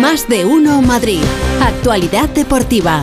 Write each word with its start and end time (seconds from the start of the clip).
Más 0.00 0.28
de 0.28 0.44
uno 0.44 0.82
Madrid. 0.82 1.22
Actualidad 1.62 2.28
deportiva. 2.28 3.02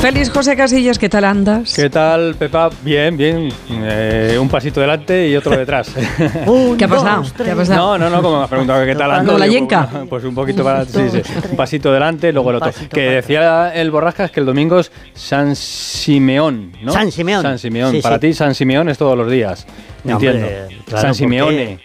Feliz 0.00 0.28
José 0.28 0.56
Casillas, 0.56 0.98
¿qué 0.98 1.08
tal 1.08 1.24
andas? 1.24 1.72
¿Qué 1.74 1.88
tal, 1.88 2.34
Pepa? 2.34 2.68
Bien, 2.82 3.16
bien. 3.16 3.48
Eh, 3.70 4.36
un 4.38 4.48
pasito 4.48 4.80
delante 4.80 5.28
y 5.28 5.36
otro 5.36 5.56
detrás. 5.56 5.88
¿Qué 6.78 6.84
ha 6.84 6.88
pasado? 6.88 7.22
¿Qué 7.42 7.50
ha 7.50 7.56
pasado? 7.56 7.96
No, 7.96 8.10
no, 8.10 8.10
no, 8.10 8.22
como 8.22 8.38
me 8.38 8.42
has 8.44 8.50
preguntado 8.50 8.84
qué 8.84 8.94
tal 8.96 9.12
ando. 9.12 9.32
¿Con 9.32 9.40
la 9.40 9.46
yenca? 9.46 9.88
Pues 10.10 10.24
un 10.24 10.34
poquito 10.34 10.62
para 10.64 10.84
sí, 10.84 11.08
sí. 11.10 11.22
Un 11.50 11.56
pasito 11.56 11.92
delante, 11.92 12.32
luego 12.32 12.50
el 12.50 12.56
otro. 12.56 12.72
Que 12.92 13.10
decía 13.10 13.72
el 13.72 13.90
Borrascas 13.90 14.30
que 14.30 14.40
el 14.40 14.46
domingo 14.46 14.80
es 14.80 14.90
San 15.14 15.54
Simeón, 15.56 16.72
¿no? 16.82 16.92
San 16.92 17.10
Simeón. 17.10 17.42
San 17.42 17.58
Simeón. 17.58 17.92
Sí, 17.92 18.00
para 18.02 18.16
sí. 18.16 18.20
ti, 18.20 18.34
San 18.34 18.54
Simeón 18.54 18.88
es 18.88 18.98
todos 18.98 19.16
los 19.16 19.30
días. 19.30 19.66
No, 20.02 20.14
Entiendo. 20.14 20.44
hombre, 20.44 20.82
claro, 20.86 21.00
San 21.00 21.10
¿por 21.10 21.16
Simeone. 21.16 21.78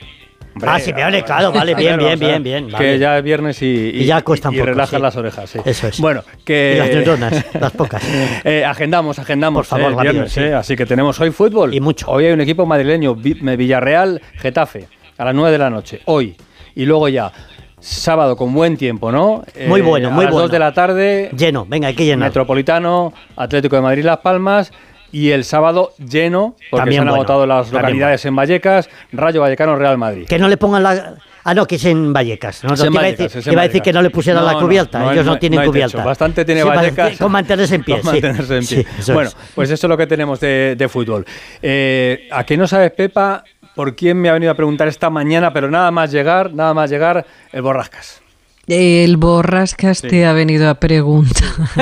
Hombre, 0.59 0.69
Ah, 0.71 0.79
Simeone, 0.79 1.23
claro, 1.23 1.51
vale, 1.51 1.73
bien, 1.73 1.97
bien, 1.97 2.19
bien, 2.19 2.43
bien, 2.43 2.65
Que 2.67 2.73
vale. 2.73 2.99
ya 2.99 3.17
es 3.17 3.23
viernes 3.23 3.61
y, 3.61 3.65
Y 3.93 4.05
ya 4.05 4.21
cuesta 4.21 4.49
un 4.49 4.55
y 4.55 4.57
sí. 4.59 4.97
las 4.99 5.15
orejas, 5.15 5.49
sí. 5.49 5.59
Eso 5.63 5.87
es. 5.87 5.99
Bueno, 5.99 6.21
que... 6.43 6.73
Y 6.75 6.79
las 6.79 6.89
neuronas, 6.89 7.45
las 7.59 7.71
pocas. 7.71 8.03
Eh, 8.43 8.63
agendamos, 8.65 9.17
agendamos. 9.19 9.67
Por 9.67 9.77
favor, 9.79 9.91
eh, 9.93 9.95
rápido, 9.95 10.11
viernes, 10.13 10.31
sí. 10.33 10.39
eh, 10.41 10.53
así 10.53 10.75
que 10.75 10.85
tenemos 10.85 11.19
hoy 11.19 11.31
fútbol. 11.31 11.73
Y 11.73 11.79
mucho. 11.79 12.09
Hoy 12.09 12.25
hay 12.25 12.33
un 12.33 12.41
equipo 12.41 12.65
madrileño, 12.65 13.15
Vi- 13.15 13.33
Villarreal, 13.55 14.21
Getafe, 14.37 14.87
a 15.17 15.25
las 15.25 15.33
9 15.35 15.51
de 15.51 15.57
la 15.57 15.69
noche. 15.69 16.01
Hoy. 16.05 16.35
Y 16.75 16.85
luego 16.85 17.07
ya, 17.09 17.31
sábado 17.79 18.35
con 18.35 18.53
buen 18.53 18.77
tiempo, 18.77 19.11
¿no? 19.11 19.43
Muy 19.67 19.81
bueno, 19.81 20.11
muy 20.11 20.23
a 20.23 20.25
las 20.25 20.33
bueno. 20.33 20.43
2 20.47 20.51
de 20.51 20.59
la 20.59 20.73
tarde, 20.73 21.29
Lleno, 21.37 21.65
venga, 21.67 21.87
hay 21.87 21.95
que 21.95 22.05
llenar. 22.05 22.29
Metropolitano, 22.29 23.13
Atlético 23.35 23.75
de 23.75 23.81
Madrid 23.81 24.03
Las 24.03 24.17
Palmas. 24.19 24.71
Y 25.11 25.31
el 25.31 25.43
sábado 25.43 25.93
lleno, 25.97 26.55
porque 26.69 26.81
También 26.81 26.97
se 26.97 26.99
han 27.01 27.07
bueno, 27.07 27.15
agotado 27.15 27.45
las 27.47 27.71
localidades 27.71 28.25
en 28.25 28.35
Vallecas, 28.35 28.89
Rayo 29.11 29.41
Vallecano, 29.41 29.75
Real 29.75 29.97
Madrid. 29.97 30.27
Que 30.27 30.37
no 30.37 30.47
le 30.47 30.57
pongan 30.57 30.83
la... 30.83 31.15
Ah, 31.43 31.53
no, 31.53 31.65
que 31.65 31.75
es 31.75 31.85
en 31.85 32.13
Vallecas. 32.13 32.63
No, 32.63 32.73
Es 32.73 32.81
en 32.83 32.93
iba, 32.93 33.01
a 33.01 33.05
decir, 33.05 33.31
iba 33.51 33.61
a 33.63 33.69
que 33.69 33.93
no 33.93 34.01
le 34.01 34.09
pusieran 34.11 34.43
No, 34.43 34.47
la 34.47 34.53
no, 34.53 34.59
cubierta. 34.61 34.99
no 34.99 35.11
Ellos 35.11 35.25
no, 35.25 35.33
no 35.33 35.39
tienen 35.39 35.61
no 35.61 35.65
cubierta. 35.65 35.97
techo. 35.97 36.05
Bastante 36.05 36.45
tiene 36.45 36.61
Sí, 36.61 36.67
Vallecas. 36.67 37.17
Con 37.19 37.31
mantenerse 37.31 37.75
en 37.75 37.83
pie, 37.83 37.95
Con 37.95 38.03
sí. 38.03 38.07
mantenerse 38.21 38.57
en 38.57 38.67
pie. 38.67 38.85
Sí, 38.99 39.11
bueno, 39.13 39.29
es. 39.29 39.35
pues 39.55 39.71
eso 39.71 39.87
es 39.87 39.89
lo 39.89 39.97
que 39.97 40.05
tenemos 40.05 40.39
de, 40.39 40.75
de 40.77 40.89
fútbol. 40.89 41.25
Eh, 41.61 42.27
¿A 42.31 42.43
qué 42.43 42.55
no 42.57 42.67
sabes, 42.67 42.91
Pepa, 42.91 43.43
por 43.73 43.95
quién 43.95 44.17
me 44.21 44.29
ha 44.29 44.33
venido 44.33 44.51
a 44.51 44.55
preguntar 44.55 44.87
esta 44.89 45.09
mañana, 45.09 45.51
pero 45.53 45.71
nada 45.71 45.89
más 45.91 46.11
llegar, 46.11 46.53
nada 46.53 46.73
más 46.73 46.89
llegar, 46.89 47.25
el 47.51 47.61
Borrascas? 47.61 48.21
El 48.69 49.17
Borrascas 49.17 50.01
te 50.03 50.27
ha 50.27 50.33
venido 50.33 50.69
a 50.69 50.75
preguntar. 50.75 51.43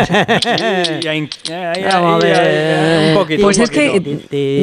Ahí- 1.08 1.30
Vamos 1.84 2.24
a 2.24 2.28
ver. 2.28 3.10
un 3.10 3.16
poquito. 3.22 3.42
Pues 3.44 3.58
un 3.58 3.64
es 3.66 3.70
que-. 3.70 4.00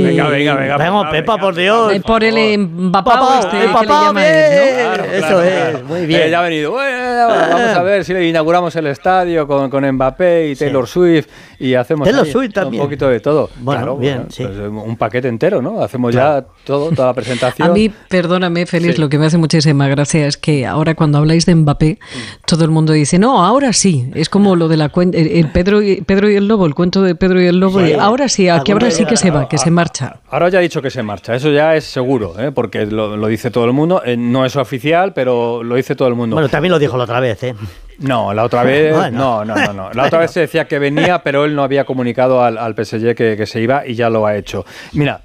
Venga, 0.07 0.29
venga, 0.29 0.55
venga. 0.55 0.77
Vamos, 0.79 1.07
Pepa, 1.11 1.37
por 1.37 1.55
Dios. 1.55 1.93
Eh, 1.93 2.01
por 2.01 2.25
el 2.25 2.37
empapado 2.39 3.27
Papá, 3.29 3.41
este 3.41 3.57
eh, 3.57 3.61
que 3.61 3.67
le 3.67 3.73
papá, 3.75 3.85
llama 4.07 4.27
él, 4.27 4.55
¿no? 4.55 4.95
Claro, 4.95 5.05
Eso 5.05 5.19
claro, 5.27 5.43
es, 5.43 5.53
claro. 5.71 5.85
muy 5.87 6.07
bien. 6.07 6.21
Eh, 6.23 6.31
ya 6.31 6.39
ha 6.39 6.43
venido. 6.43 6.71
Bueno, 6.71 7.27
vamos 7.29 7.77
a 7.77 7.83
ver 7.83 8.05
si 8.07 8.13
le 8.15 8.27
inauguramos 8.29 8.75
el 8.77 8.87
estadio 8.87 9.47
con, 9.47 9.69
con 9.69 9.85
Mbappé 9.93 10.49
y 10.51 10.57
Taylor 10.57 10.87
Swift 10.89 11.27
y 11.59 11.75
hacemos 11.75 12.07
Taylor 12.09 12.25
ahí 12.25 12.33
Swift 12.33 12.53
también. 12.55 12.81
un 12.81 12.87
poquito 12.87 13.09
de 13.09 13.21
todo. 13.21 13.51
Bueno, 13.59 13.81
Claro, 13.81 13.97
bien, 13.99 14.27
sí. 14.31 14.45
pues, 14.45 14.57
un 14.59 14.97
paquete 14.97 15.29
entero, 15.29 15.61
¿no? 15.61 15.83
Hacemos 15.83 16.15
ya 16.15 16.43
todo, 16.65 16.91
toda 16.91 17.09
la 17.09 17.15
presentación. 17.15 17.69
A 17.69 17.73
mí, 17.73 17.91
perdóname, 18.09 18.65
Félix, 18.67 18.95
Sí. 18.95 19.01
lo 19.01 19.09
que 19.11 19.19
me 19.19 19.27
hace 19.27 19.37
muchísima 19.37 19.89
gracia 19.89 20.27
es 20.27 20.37
que 20.39 20.65
ahora 20.67 20.95
cuando 20.95 21.19
habláis 21.19 21.45
de 21.47 21.55
Mbappé, 21.55 21.99
todo 22.47 22.65
el 22.65 22.71
mundo 22.71 22.93
dice, 22.93 23.19
no, 23.19 23.45
ahora 23.45 23.73
sí. 23.73 24.11
Es 24.15 24.29
como 24.29 24.57
lo 24.57 24.69
de 24.69 24.77
la 24.77 24.89
cuenta, 24.89 25.19
el, 25.19 25.51
Pedro, 25.51 25.83
y, 25.83 26.01
Pedro 26.03 26.31
y 26.31 26.37
el 26.37 26.49
Lobo, 26.49 26.67
el 26.67 26.75
cuento 26.75 27.03
de 27.03 27.15
Pedro 27.15 27.41
y 27.41 27.47
el 27.47 27.59
Lobo. 27.59 27.81
Sí. 27.81 27.91
y 27.91 27.93
ahora 27.95 28.29
sí, 28.29 28.49
aquí 28.49 28.73
ahora 28.73 28.91
sí 28.91 29.05
que 29.05 29.17
se 29.17 29.31
va, 29.31 29.49
que 29.49 29.59
se 29.59 29.71
marcha. 29.71 30.21
Ahora 30.31 30.49
ya 30.49 30.59
ha 30.59 30.63
dicho 30.63 30.81
que 30.83 30.91
se 30.91 31.03
marcha, 31.03 31.35
eso 31.35 31.51
ya 31.51 31.75
es 31.77 31.85
seguro, 31.85 32.35
¿eh? 32.39 32.53
porque 32.53 32.87
lo, 32.87 33.17
lo 33.17 33.27
dice 33.27 33.51
todo 33.51 33.65
el 33.65 33.73
mundo. 33.73 34.03
Eh, 34.05 34.17
no 34.17 34.45
es 34.45 34.57
oficial, 34.57 35.13
pero 35.13 35.63
lo 35.63 35.75
dice 35.77 35.95
todo 35.97 36.09
el 36.09 36.15
mundo. 36.15 36.37
Bueno, 36.37 36.49
también 36.49 36.73
lo 36.73 36.79
dijo 36.79 36.97
la 36.97 37.05
otra 37.05 37.21
vez, 37.21 37.43
¿eh? 37.43 37.55
No, 37.99 38.35
la 38.35 38.45
otra 38.45 38.65
vez 38.65 38.95
Bueno. 38.97 39.45
no, 39.45 39.45
no, 39.45 39.55
no, 39.55 39.73
no. 39.73 39.91
La 39.93 40.07
otra 40.07 40.19
vez 40.19 40.31
se 40.33 40.41
decía 40.41 40.67
que 40.67 40.79
venía, 40.79 41.23
pero 41.23 41.45
él 41.45 41.55
no 41.55 41.63
había 41.63 41.85
comunicado 41.85 42.43
al, 42.43 42.59
al 42.59 42.75
PSG 42.75 43.15
que, 43.15 43.37
que 43.37 43.47
se 43.47 43.61
iba 43.61 43.87
y 43.87 43.95
ya 43.95 44.11
lo 44.11 44.27
ha 44.27 44.37
hecho. 44.37 44.65
Mira, 44.93 45.23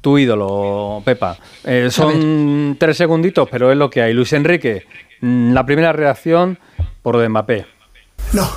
tu 0.00 0.18
ídolo, 0.18 1.02
Pepa. 1.04 1.36
eh, 1.64 1.88
son 1.90 2.76
tres 2.78 2.96
segunditos, 2.96 3.48
pero 3.50 3.70
es 3.72 3.76
lo 3.78 3.90
que 3.90 4.02
hay. 4.02 4.12
Luis 4.12 4.32
Enrique, 4.32 4.84
la 5.20 5.64
primera 5.64 5.92
reacción 5.92 6.58
por 7.02 7.16
Mbappé. 7.28 7.66
No, 8.32 8.48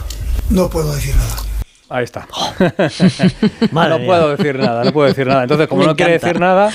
no 0.50 0.70
puedo 0.70 0.94
decir 0.94 1.16
nada. 1.16 1.51
Ahí 1.92 2.06
está. 2.06 2.28
Madre 3.72 4.00
no 4.00 4.06
puedo 4.06 4.36
decir 4.36 4.58
nada, 4.58 4.84
no 4.84 4.94
puedo 4.94 5.08
decir 5.08 5.28
nada. 5.28 5.44
Entonces, 5.44 5.68
como 5.68 5.82
Me 5.82 5.88
no 5.88 5.96
quiere 5.96 6.14
decir 6.14 6.40
nada, 6.40 6.72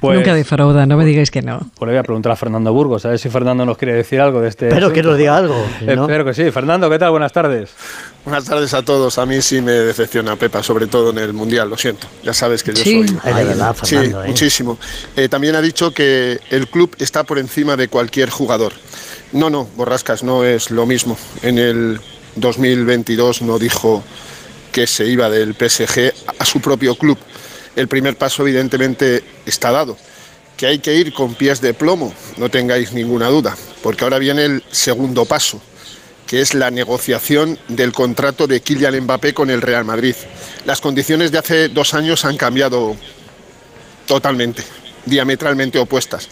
pues, 0.00 0.18
Nunca 0.18 0.34
defrauda, 0.34 0.84
no 0.86 0.96
me 0.96 1.04
digáis 1.04 1.30
que 1.30 1.42
no. 1.42 1.58
pues 1.78 1.86
le 1.88 1.92
voy 1.94 1.98
a 1.98 2.02
preguntar 2.02 2.32
a 2.32 2.36
Fernando 2.36 2.72
Burgos, 2.72 3.04
a 3.06 3.08
ver 3.10 3.18
si 3.18 3.28
Fernando 3.30 3.64
nos 3.64 3.78
quiere 3.78 3.94
decir 3.94 4.20
algo 4.20 4.40
de 4.40 4.48
este. 4.48 4.68
Espero 4.68 4.92
que 4.92 5.02
nos 5.02 5.16
diga 5.16 5.36
algo. 5.36 5.54
¿no? 5.82 6.02
Espero 6.02 6.24
que 6.24 6.34
sí. 6.34 6.50
Fernando, 6.50 6.90
¿qué 6.90 6.98
tal? 6.98 7.10
Buenas 7.10 7.32
tardes. 7.32 7.70
Buenas 8.24 8.44
tardes 8.44 8.74
a 8.74 8.82
todos. 8.82 9.18
A 9.18 9.24
mí 9.26 9.40
sí 9.40 9.60
me 9.62 9.72
decepciona 9.72 10.36
Pepa, 10.36 10.62
sobre 10.62 10.86
todo 10.86 11.10
en 11.10 11.18
el 11.18 11.32
Mundial, 11.32 11.70
lo 11.70 11.78
siento. 11.78 12.06
Ya 12.22 12.34
sabes 12.34 12.62
que 12.62 12.74
yo 12.74 12.82
Sí. 12.84 13.06
soy... 13.08 13.18
Ay, 13.24 13.44
verdad, 13.44 13.74
Sí, 13.82 13.96
Fernando, 13.96 14.24
¿eh? 14.24 14.28
muchísimo. 14.28 14.78
Eh, 15.16 15.28
también 15.28 15.54
ha 15.56 15.62
dicho 15.62 15.92
que 15.92 16.38
el 16.50 16.68
club 16.68 16.94
está 16.98 17.24
por 17.24 17.38
encima 17.38 17.76
de 17.76 17.88
cualquier 17.88 18.28
jugador. 18.30 18.72
No, 19.32 19.48
no, 19.50 19.66
Borrascas, 19.76 20.22
no 20.22 20.44
es 20.44 20.70
lo 20.70 20.84
mismo. 20.84 21.16
En 21.42 21.58
el 21.58 22.00
2022 22.36 23.42
no 23.42 23.58
dijo 23.58 24.02
que 24.72 24.86
se 24.86 25.06
iba 25.06 25.30
del 25.30 25.54
PSG 25.54 26.12
a 26.38 26.44
su 26.44 26.60
propio 26.60 26.94
club. 26.96 27.18
El 27.76 27.88
primer 27.88 28.16
paso 28.16 28.42
evidentemente 28.42 29.22
está 29.46 29.70
dado. 29.70 29.96
Que 30.56 30.66
hay 30.66 30.78
que 30.80 30.94
ir 30.94 31.12
con 31.12 31.34
pies 31.34 31.60
de 31.60 31.74
plomo, 31.74 32.12
no 32.36 32.48
tengáis 32.48 32.92
ninguna 32.92 33.28
duda, 33.28 33.56
porque 33.82 34.04
ahora 34.04 34.18
viene 34.18 34.44
el 34.44 34.64
segundo 34.70 35.24
paso 35.24 35.60
que 36.28 36.42
es 36.42 36.52
la 36.52 36.70
negociación 36.70 37.58
del 37.68 37.92
contrato 37.92 38.46
de 38.46 38.60
Kylian 38.60 39.00
Mbappé 39.00 39.32
con 39.32 39.48
el 39.48 39.62
Real 39.62 39.86
Madrid. 39.86 40.14
Las 40.66 40.82
condiciones 40.82 41.32
de 41.32 41.38
hace 41.38 41.68
dos 41.68 41.94
años 41.94 42.26
han 42.26 42.36
cambiado 42.36 42.96
totalmente, 44.06 44.62
diametralmente 45.06 45.78
opuestas. 45.78 46.28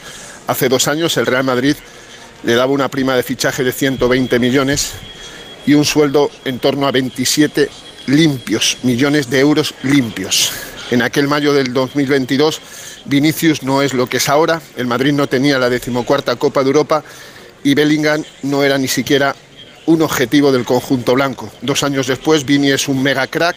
Hace 0.47 0.69
dos 0.69 0.87
años 0.87 1.17
el 1.17 1.25
Real 1.25 1.45
Madrid 1.45 1.77
le 2.43 2.55
daba 2.55 2.73
una 2.73 2.91
prima 2.91 3.17
de 3.17 3.23
fichaje 3.23 3.65
de 3.65 3.73
120 3.73 4.39
millones 4.39 4.93
y 5.67 5.73
un 5.73 5.87
sueldo 5.87 6.31
en 6.45 6.59
torno 6.59 6.87
a 6.87 6.93
27 6.93 7.71
limpios, 8.07 8.79
millones 8.83 9.29
de 9.31 9.41
euros 9.41 9.75
limpios. 9.83 10.53
En 10.91 11.03
aquel 11.03 11.27
mayo 11.27 11.53
del 11.53 11.73
2022, 11.73 12.61
Vinicius 13.07 13.63
no 13.63 13.83
es 13.83 13.93
lo 13.93 14.09
que 14.09 14.19
es 14.19 14.29
ahora, 14.29 14.61
el 14.77 14.87
Madrid 14.87 15.13
no 15.13 15.27
tenía 15.27 15.59
la 15.59 15.69
decimocuarta 15.69 16.37
Copa 16.37 16.63
de 16.63 16.69
Europa 16.69 17.03
y 17.65 17.75
Bellingham 17.75 18.23
no 18.43 18.63
era 18.63 18.79
ni 18.79 18.89
siquiera 18.89 19.35
un 19.87 20.03
objetivo 20.03 20.53
del 20.53 20.65
conjunto 20.65 21.15
blanco. 21.15 21.51
Dos 21.63 21.83
años 21.83 22.07
después, 22.07 22.45
Vini 22.45 22.71
es 22.71 22.89
un 22.89 23.03
mega 23.03 23.27
crack, 23.27 23.57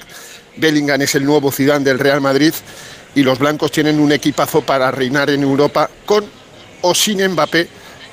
Bellingham 0.58 1.02
es 1.02 1.16
el 1.16 1.26
nuevo 1.26 1.52
Zidane 1.52 1.86
del 1.86 2.00
Real 2.00 2.22
Madrid 2.22 2.54
y 3.16 3.24
los 3.24 3.40
blancos 3.40 3.72
tienen 3.72 4.00
un 4.00 4.12
equipazo 4.12 4.62
para 4.62 4.92
reinar 4.92 5.30
en 5.30 5.44
Europa 5.44 5.90
con 6.06 6.26
o 6.82 6.96
sin 6.96 7.26
Mbappé 7.28 7.68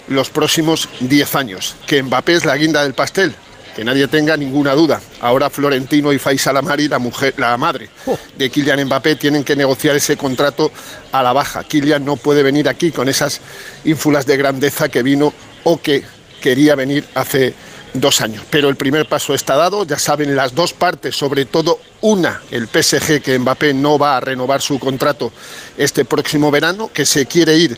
los 0.08 0.30
próximos 0.30 0.88
10 1.00 1.34
años. 1.34 1.76
Que 1.86 2.02
Mbappé 2.02 2.34
es 2.34 2.44
la 2.44 2.56
guinda 2.56 2.82
del 2.82 2.94
pastel, 2.94 3.34
que 3.76 3.84
nadie 3.84 4.08
tenga 4.08 4.38
ninguna 4.38 4.72
duda. 4.72 5.02
Ahora 5.20 5.50
Florentino 5.50 6.10
y 6.10 6.18
Faisal 6.18 6.56
Amari, 6.56 6.88
la 6.88 6.98
mujer, 6.98 7.34
la 7.36 7.58
madre 7.58 7.90
de 8.38 8.48
Kylian 8.48 8.82
Mbappé, 8.86 9.16
tienen 9.16 9.44
que 9.44 9.54
negociar 9.54 9.94
ese 9.94 10.16
contrato 10.16 10.72
a 11.12 11.22
la 11.22 11.34
baja. 11.34 11.62
Kylian 11.62 12.02
no 12.02 12.16
puede 12.16 12.42
venir 12.42 12.70
aquí 12.70 12.90
con 12.90 13.06
esas 13.06 13.42
ínfulas 13.84 14.24
de 14.24 14.38
grandeza 14.38 14.88
que 14.88 15.02
vino 15.02 15.34
o 15.64 15.78
que 15.78 16.02
quería 16.40 16.74
venir 16.74 17.06
hace 17.14 17.52
dos 17.92 18.22
años. 18.22 18.44
Pero 18.48 18.70
el 18.70 18.76
primer 18.76 19.06
paso 19.10 19.34
está 19.34 19.56
dado, 19.56 19.84
ya 19.84 19.98
saben 19.98 20.34
las 20.34 20.54
dos 20.54 20.72
partes, 20.72 21.14
sobre 21.14 21.44
todo 21.44 21.78
una, 22.00 22.40
el 22.50 22.68
PSG, 22.68 23.20
que 23.20 23.38
Mbappé 23.38 23.74
no 23.74 23.98
va 23.98 24.16
a 24.16 24.20
renovar 24.20 24.62
su 24.62 24.78
contrato 24.78 25.32
este 25.76 26.06
próximo 26.06 26.50
verano, 26.50 26.90
que 26.94 27.04
se 27.04 27.26
quiere 27.26 27.58
ir 27.58 27.76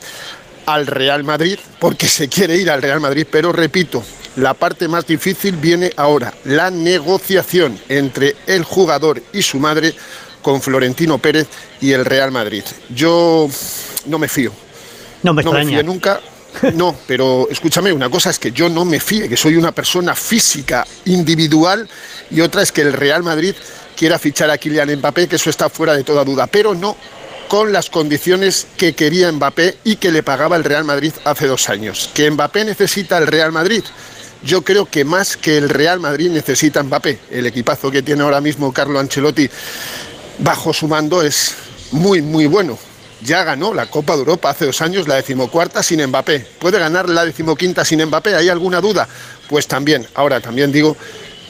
al 0.67 0.87
Real 0.87 1.25
Madrid, 1.25 1.59
porque 1.81 2.07
se 2.07 2.29
quiere 2.29 2.57
ir 2.57 2.71
al 2.71 2.83
Real 2.83 3.01
Madrid, 3.01 3.27
pero 3.29 3.53
repito, 3.53 4.05
la 4.39 4.55
parte 4.55 4.87
más 4.87 5.07
difícil 5.07 5.57
viene 5.57 5.93
ahora, 5.97 6.33
la 6.45 6.71
negociación 6.71 7.79
entre 7.89 8.37
el 8.47 8.63
jugador 8.63 9.21
y 9.33 9.43
su 9.43 9.59
madre 9.59 9.95
con 10.43 10.63
Florentino 10.63 11.19
Pérez 11.19 11.49
y 11.81 11.93
el 11.93 12.05
Real 12.05 12.31
Madrid. 12.31 12.63
Yo 12.89 13.49
no 14.07 14.19
me 14.19 14.29
fío, 14.29 14.53
No 15.23 15.35
me 15.35 15.43
no 15.43 15.53
me 15.53 15.67
fíe 15.67 15.83
nunca. 15.83 16.21
No, 16.75 16.97
pero 17.07 17.47
escúchame, 17.51 17.93
una 17.93 18.09
cosa 18.09 18.31
es 18.31 18.39
que 18.39 18.53
yo 18.53 18.69
no 18.69 18.85
me 18.85 19.01
fíe, 19.01 19.29
que 19.29 19.37
soy 19.37 19.57
una 19.57 19.71
persona 19.71 20.15
física, 20.15 20.87
individual, 21.05 21.89
y 22.31 22.41
otra 22.41 22.63
es 22.63 22.73
que 22.73 22.81
el 22.81 22.95
Real 22.95 23.23
Madrid 23.23 23.55
quiera 23.97 24.19
fichar 24.19 24.51
a 24.51 24.57
Kylian 24.57 24.97
Mbappé, 24.97 25.29
que 25.29 25.37
eso 25.37 25.51
está 25.51 25.69
fuera 25.69 25.95
de 25.95 26.05
toda 26.05 26.25
duda, 26.25 26.47
pero 26.47 26.75
no 26.75 26.97
con 27.49 27.73
las 27.73 27.91
condiciones 27.91 28.67
que 28.77 28.95
quería 28.95 29.31
Mbappé 29.33 29.79
y 29.85 29.97
que 29.97 30.13
le 30.13 30.23
pagaba 30.23 30.57
el 30.57 30.65
Real 30.65 30.85
Madrid 30.85 31.13
hace 31.25 31.47
dos 31.47 31.69
años. 31.69 32.11
Que 32.15 32.31
Mbappé 32.31 32.65
necesita 32.65 33.19
el 33.19 33.27
Real 33.27 33.53
Madrid. 33.53 33.83
Yo 34.43 34.63
creo 34.63 34.87
que 34.87 35.05
más 35.05 35.37
que 35.37 35.59
el 35.59 35.69
Real 35.69 36.01
Madrid 36.01 36.31
necesita 36.31 36.83
Mbappé. 36.83 37.19
El 37.31 37.47
equipazo 37.47 37.91
que 37.91 38.03
tiene 38.03 38.23
ahora 38.23 38.41
mismo 38.41 38.73
Carlo 38.73 39.01
Ancelotti 39.01 39.49
bajo 40.39 40.73
su 40.73 40.87
mando 40.87 41.23
es 41.23 41.55
muy, 41.91 42.23
muy 42.23 42.47
bueno. 42.47 42.79
ya 43.21 43.43
ganó 43.43 43.75
la 43.75 43.87
Copa 43.87 44.13
de 44.13 44.21
Europa 44.21 44.51
hace 44.51 44.67
dos 44.67 44.81
años, 44.81 45.09
la 45.09 45.17
decimocuarta 45.17 45.83
sin 45.83 46.07
Mbappé. 46.07 46.47
¿Puede 46.61 46.79
ganar 46.79 47.09
la 47.09 47.25
decimoquinta 47.25 47.85
sin 47.85 48.05
Mbappé? 48.05 48.37
¿Hay 48.37 48.49
alguna 48.49 48.81
duda? 48.81 49.09
Pues 49.49 49.67
también. 49.67 50.07
Ahora 50.15 50.41
también 50.41 50.71
digo 50.71 50.97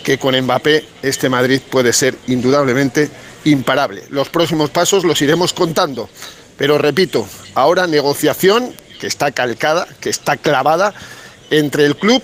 que 0.02 0.18
con 0.18 0.34
Mbappé 0.34 0.86
este 1.02 1.28
Madrid 1.28 1.60
puede 1.70 1.92
ser 1.92 2.16
indudablemente 2.26 3.10
imparable. 3.44 4.04
Los 4.08 4.30
próximos 4.30 4.70
pasos 4.70 5.04
los 5.04 5.20
iremos 5.20 5.52
contando. 5.52 6.08
Pero 6.56 6.78
repito, 6.78 7.28
ahora 7.54 7.86
negociación 7.86 8.74
que 8.98 9.06
está 9.06 9.30
calcada, 9.30 9.86
que 10.00 10.08
está 10.10 10.36
clavada 10.36 10.94
entre 11.50 11.84
el 11.84 11.96
club 11.96 12.22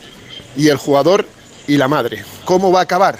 y 0.57 0.69
el 0.69 0.77
jugador 0.77 1.27
y 1.67 1.77
la 1.77 1.89
madre. 1.89 2.25
¿Cómo 2.45 2.71
va 2.73 2.81
a 2.81 2.83
acabar? 2.83 3.19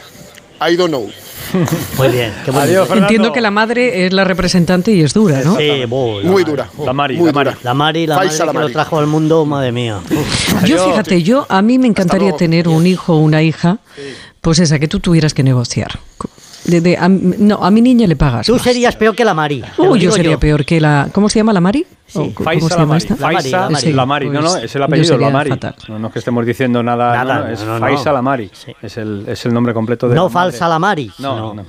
I 0.61 0.77
don't 0.77 0.89
know. 0.91 1.11
Muy 1.99 2.09
bien. 2.09 2.33
qué. 2.45 2.51
Adiós, 2.51 2.89
Fernando. 2.89 2.95
Entiendo 2.95 3.33
que 3.33 3.41
la 3.41 3.51
madre 3.51 4.07
es 4.07 4.13
la 4.13 4.25
representante 4.25 4.93
y 4.93 5.03
es 5.03 5.13
dura, 5.13 5.43
¿no? 5.45 5.57
Sí, 5.57 5.85
bo, 5.87 6.21
la 6.21 6.31
Muy 6.31 6.43
dura. 6.45 6.69
La 6.85 6.93
Mari, 6.93 7.17
Muy 7.17 7.27
la 7.27 7.33
Mari. 7.33 7.51
dura. 7.51 7.61
La 7.63 7.75
Mari, 7.75 8.07
la 8.07 8.17
Faisa 8.17 8.33
madre 8.33 8.39
que 8.39 8.47
la 8.47 8.53
lo 8.53 8.61
Mari. 8.61 8.73
trajo 8.73 8.99
al 8.99 9.07
mundo, 9.07 9.45
madre 9.45 9.73
mía. 9.73 10.01
Uf. 10.11 10.65
Yo 10.65 10.89
fíjate, 10.89 11.23
yo 11.23 11.47
a 11.49 11.61
mí 11.63 11.79
me 11.79 11.87
encantaría 11.87 12.33
tener 12.33 12.69
un 12.69 12.87
hijo 12.87 13.15
o 13.15 13.19
una 13.19 13.43
hija, 13.43 13.79
pues 14.41 14.59
esa 14.59 14.79
que 14.79 14.89
tú 14.89 15.01
tuvieras 15.01 15.35
que 15.35 15.43
negociar. 15.43 15.99
De- 16.65 16.81
de- 16.81 16.97
a, 16.97 17.09
no, 17.09 17.57
a 17.65 17.71
mi 17.71 17.81
niña 17.83 18.07
le 18.07 18.17
pagas. 18.17 18.47
Tú 18.47 18.55
más. 18.55 18.63
serías 18.63 18.97
peor 18.97 19.15
que 19.15 19.25
la 19.25 19.35
Mari. 19.35 19.63
Uy, 19.79 20.01
yo 20.01 20.11
sería 20.11 20.39
peor 20.39 20.65
que 20.65 20.81
la. 20.81 21.09
¿Cómo 21.13 21.29
se 21.29 21.39
llama 21.41 21.53
la 21.53 21.61
Mari? 21.61 21.87
Sí. 22.07 22.19
¿O 22.19 22.35
¿Cómo 22.35 22.45
Faisa 22.45 22.69
se 22.69 22.75
llama 22.75 22.83
Lamari. 22.85 22.99
esta? 23.05 23.15
La 23.17 23.21
Mari, 23.21 23.35
Faisa 23.37 23.59
la 23.59 23.69
Mari. 23.71 23.93
Lamari. 23.93 24.29
No, 24.31 24.41
no, 24.41 24.51
Pues 24.53 24.65
es 24.65 24.77
el 24.77 24.83
apellido, 24.83 25.19
Lamari. 25.19 25.51
fatal. 25.51 25.75
No, 25.89 25.99
no 25.99 26.07
es 26.09 26.13
que 26.13 26.19
estemos 26.21 26.47
diciendo 26.47 26.83
nada. 26.83 27.13
Nada, 27.15 27.39
no, 27.41 27.45
no, 27.47 27.51
es 27.53 27.65
no, 27.65 27.79
Faisa 27.79 28.11
no. 28.11 28.13
Lamari. 28.17 28.51
Sí. 28.53 28.73
Es, 28.81 28.97
el, 28.97 29.25
es 29.29 29.45
el 29.47 29.53
nombre 29.53 29.75
completo 29.75 30.09
de 30.09 30.15
No 30.15 30.25
la 30.25 30.31
falsa 30.31 30.69
la 30.69 30.79
Mari. 30.79 31.11
No, 31.19 31.53
no. 31.55 31.65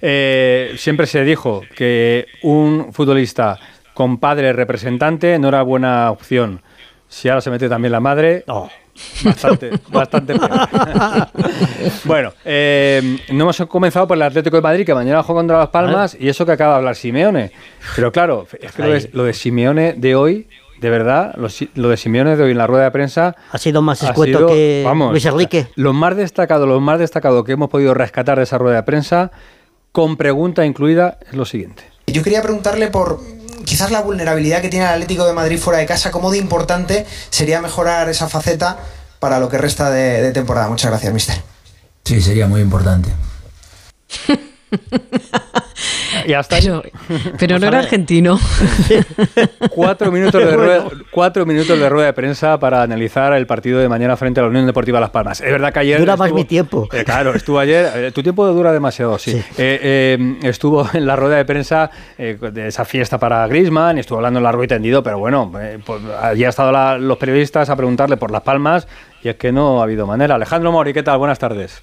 Eh, 0.00 0.74
siempre 0.76 1.06
se 1.06 1.24
dijo 1.24 1.62
que 1.74 2.26
un 2.42 2.88
futbolista 2.92 3.58
con 3.94 4.18
padre 4.18 4.52
representante 4.52 5.38
no 5.38 5.48
era 5.48 5.62
buena 5.62 6.10
opción. 6.10 6.60
Si 7.14 7.28
ahora 7.28 7.40
se 7.40 7.48
mete 7.48 7.68
también 7.68 7.92
la 7.92 8.00
madre, 8.00 8.42
No. 8.48 8.68
bastante, 9.24 9.70
bastante 9.88 10.34
peor. 10.36 10.50
bueno, 12.04 12.32
eh, 12.44 13.18
no 13.32 13.44
hemos 13.44 13.56
comenzado 13.68 14.08
por 14.08 14.16
el 14.16 14.22
Atlético 14.22 14.56
de 14.56 14.62
Madrid, 14.62 14.84
que 14.84 14.94
mañana 14.94 15.22
juega 15.22 15.38
contra 15.38 15.58
Las 15.58 15.68
Palmas, 15.68 16.16
y 16.18 16.28
eso 16.28 16.44
que 16.44 16.50
acaba 16.50 16.72
de 16.72 16.78
hablar 16.78 16.96
Simeone. 16.96 17.52
Pero 17.94 18.10
claro, 18.10 18.48
es 18.60 18.72
que 18.72 18.82
lo 18.82 18.88
de, 18.88 18.96
Ahí. 18.96 19.10
lo 19.12 19.22
de 19.22 19.32
Simeone 19.32 19.92
de 19.92 20.16
hoy, 20.16 20.48
de 20.80 20.90
verdad, 20.90 21.36
lo, 21.36 21.46
lo 21.76 21.88
de 21.88 21.96
Simeone 21.96 22.36
de 22.36 22.42
hoy 22.42 22.50
en 22.50 22.58
la 22.58 22.66
rueda 22.66 22.82
de 22.82 22.90
prensa... 22.90 23.36
Ha 23.52 23.58
sido 23.58 23.80
más 23.80 24.02
escueto 24.02 24.38
sido, 24.38 24.48
que 24.48 24.82
vamos, 24.84 25.12
Luis 25.12 25.24
Enrique. 25.24 25.68
lo 25.76 25.92
más 25.92 26.16
destacado, 26.16 26.66
lo 26.66 26.80
más 26.80 26.98
destacado 26.98 27.44
que 27.44 27.52
hemos 27.52 27.70
podido 27.70 27.94
rescatar 27.94 28.38
de 28.38 28.42
esa 28.42 28.58
rueda 28.58 28.78
de 28.78 28.82
prensa, 28.82 29.30
con 29.92 30.16
pregunta 30.16 30.66
incluida, 30.66 31.18
es 31.30 31.34
lo 31.34 31.44
siguiente. 31.44 31.84
Yo 32.08 32.24
quería 32.24 32.42
preguntarle 32.42 32.88
por 32.88 33.20
quizás 33.64 33.90
la 33.90 34.00
vulnerabilidad 34.00 34.62
que 34.62 34.68
tiene 34.68 34.86
el 34.86 34.92
Atlético 34.92 35.26
de 35.26 35.32
Madrid 35.32 35.58
fuera 35.58 35.78
de 35.78 35.86
casa, 35.86 36.10
cómo 36.10 36.30
de 36.30 36.38
importante 36.38 37.06
sería 37.30 37.60
mejorar 37.60 38.08
esa 38.08 38.28
faceta 38.28 38.78
para 39.18 39.38
lo 39.38 39.48
que 39.48 39.58
resta 39.58 39.90
de, 39.90 40.22
de 40.22 40.32
temporada. 40.32 40.68
Muchas 40.68 40.90
gracias, 40.90 41.12
mister. 41.12 41.42
Sí, 42.04 42.20
sería 42.20 42.46
muy 42.46 42.60
importante. 42.60 43.10
Y 46.26 46.32
hasta 46.32 46.56
ahí, 46.56 46.62
Pero, 46.66 46.82
pero 47.38 47.58
no 47.58 47.66
era 47.66 47.78
argentino. 47.80 48.38
cuatro 49.70 50.10
minutos, 50.12 50.42
de 50.44 50.50
rueda, 50.56 50.84
cuatro 51.10 51.46
minutos 51.46 51.78
de 51.78 51.88
rueda 51.88 52.06
de 52.06 52.12
prensa 52.12 52.58
para 52.58 52.82
analizar 52.82 53.32
el 53.34 53.46
partido 53.46 53.78
de 53.78 53.88
mañana 53.88 54.16
frente 54.16 54.40
a 54.40 54.42
la 54.44 54.48
Unión 54.48 54.66
Deportiva 54.66 55.00
Las 55.00 55.10
Palmas. 55.10 55.40
Es 55.40 55.50
verdad 55.50 55.72
que 55.72 55.80
ayer... 55.80 55.98
Dura 55.98 56.16
más 56.16 56.32
mi 56.32 56.44
tiempo. 56.44 56.88
Eh, 56.92 57.04
claro, 57.04 57.34
estuvo 57.34 57.58
ayer... 57.58 57.90
eh, 57.94 58.10
tu 58.12 58.22
tiempo 58.22 58.46
dura 58.46 58.72
demasiado, 58.72 59.18
sí. 59.18 59.32
Sí. 59.32 59.38
Eh, 59.58 60.16
eh, 60.18 60.36
estuvo 60.42 60.88
en 60.92 61.06
la 61.06 61.16
rueda 61.16 61.36
de 61.36 61.44
prensa 61.44 61.90
eh, 62.18 62.38
de 62.52 62.68
esa 62.68 62.84
fiesta 62.84 63.18
para 63.18 63.46
Griezmann, 63.48 63.98
estuvo 63.98 64.18
hablando 64.18 64.38
en 64.38 64.44
largo 64.44 64.64
y 64.64 64.68
tendido, 64.68 65.02
pero 65.02 65.18
bueno, 65.18 65.52
eh, 65.60 65.78
pues, 65.84 66.00
allí 66.20 66.44
han 66.44 66.50
estado 66.50 66.72
la- 66.72 66.98
los 66.98 67.18
periodistas 67.18 67.70
a 67.70 67.76
preguntarle 67.76 68.16
por 68.16 68.30
Las 68.30 68.42
Palmas 68.42 68.86
y 69.22 69.28
es 69.28 69.36
que 69.36 69.52
no 69.52 69.80
ha 69.80 69.84
habido 69.84 70.06
manera. 70.06 70.34
Alejandro 70.36 70.72
Mori, 70.72 70.92
¿qué 70.92 71.02
tal? 71.02 71.18
Buenas 71.18 71.38
tardes. 71.38 71.82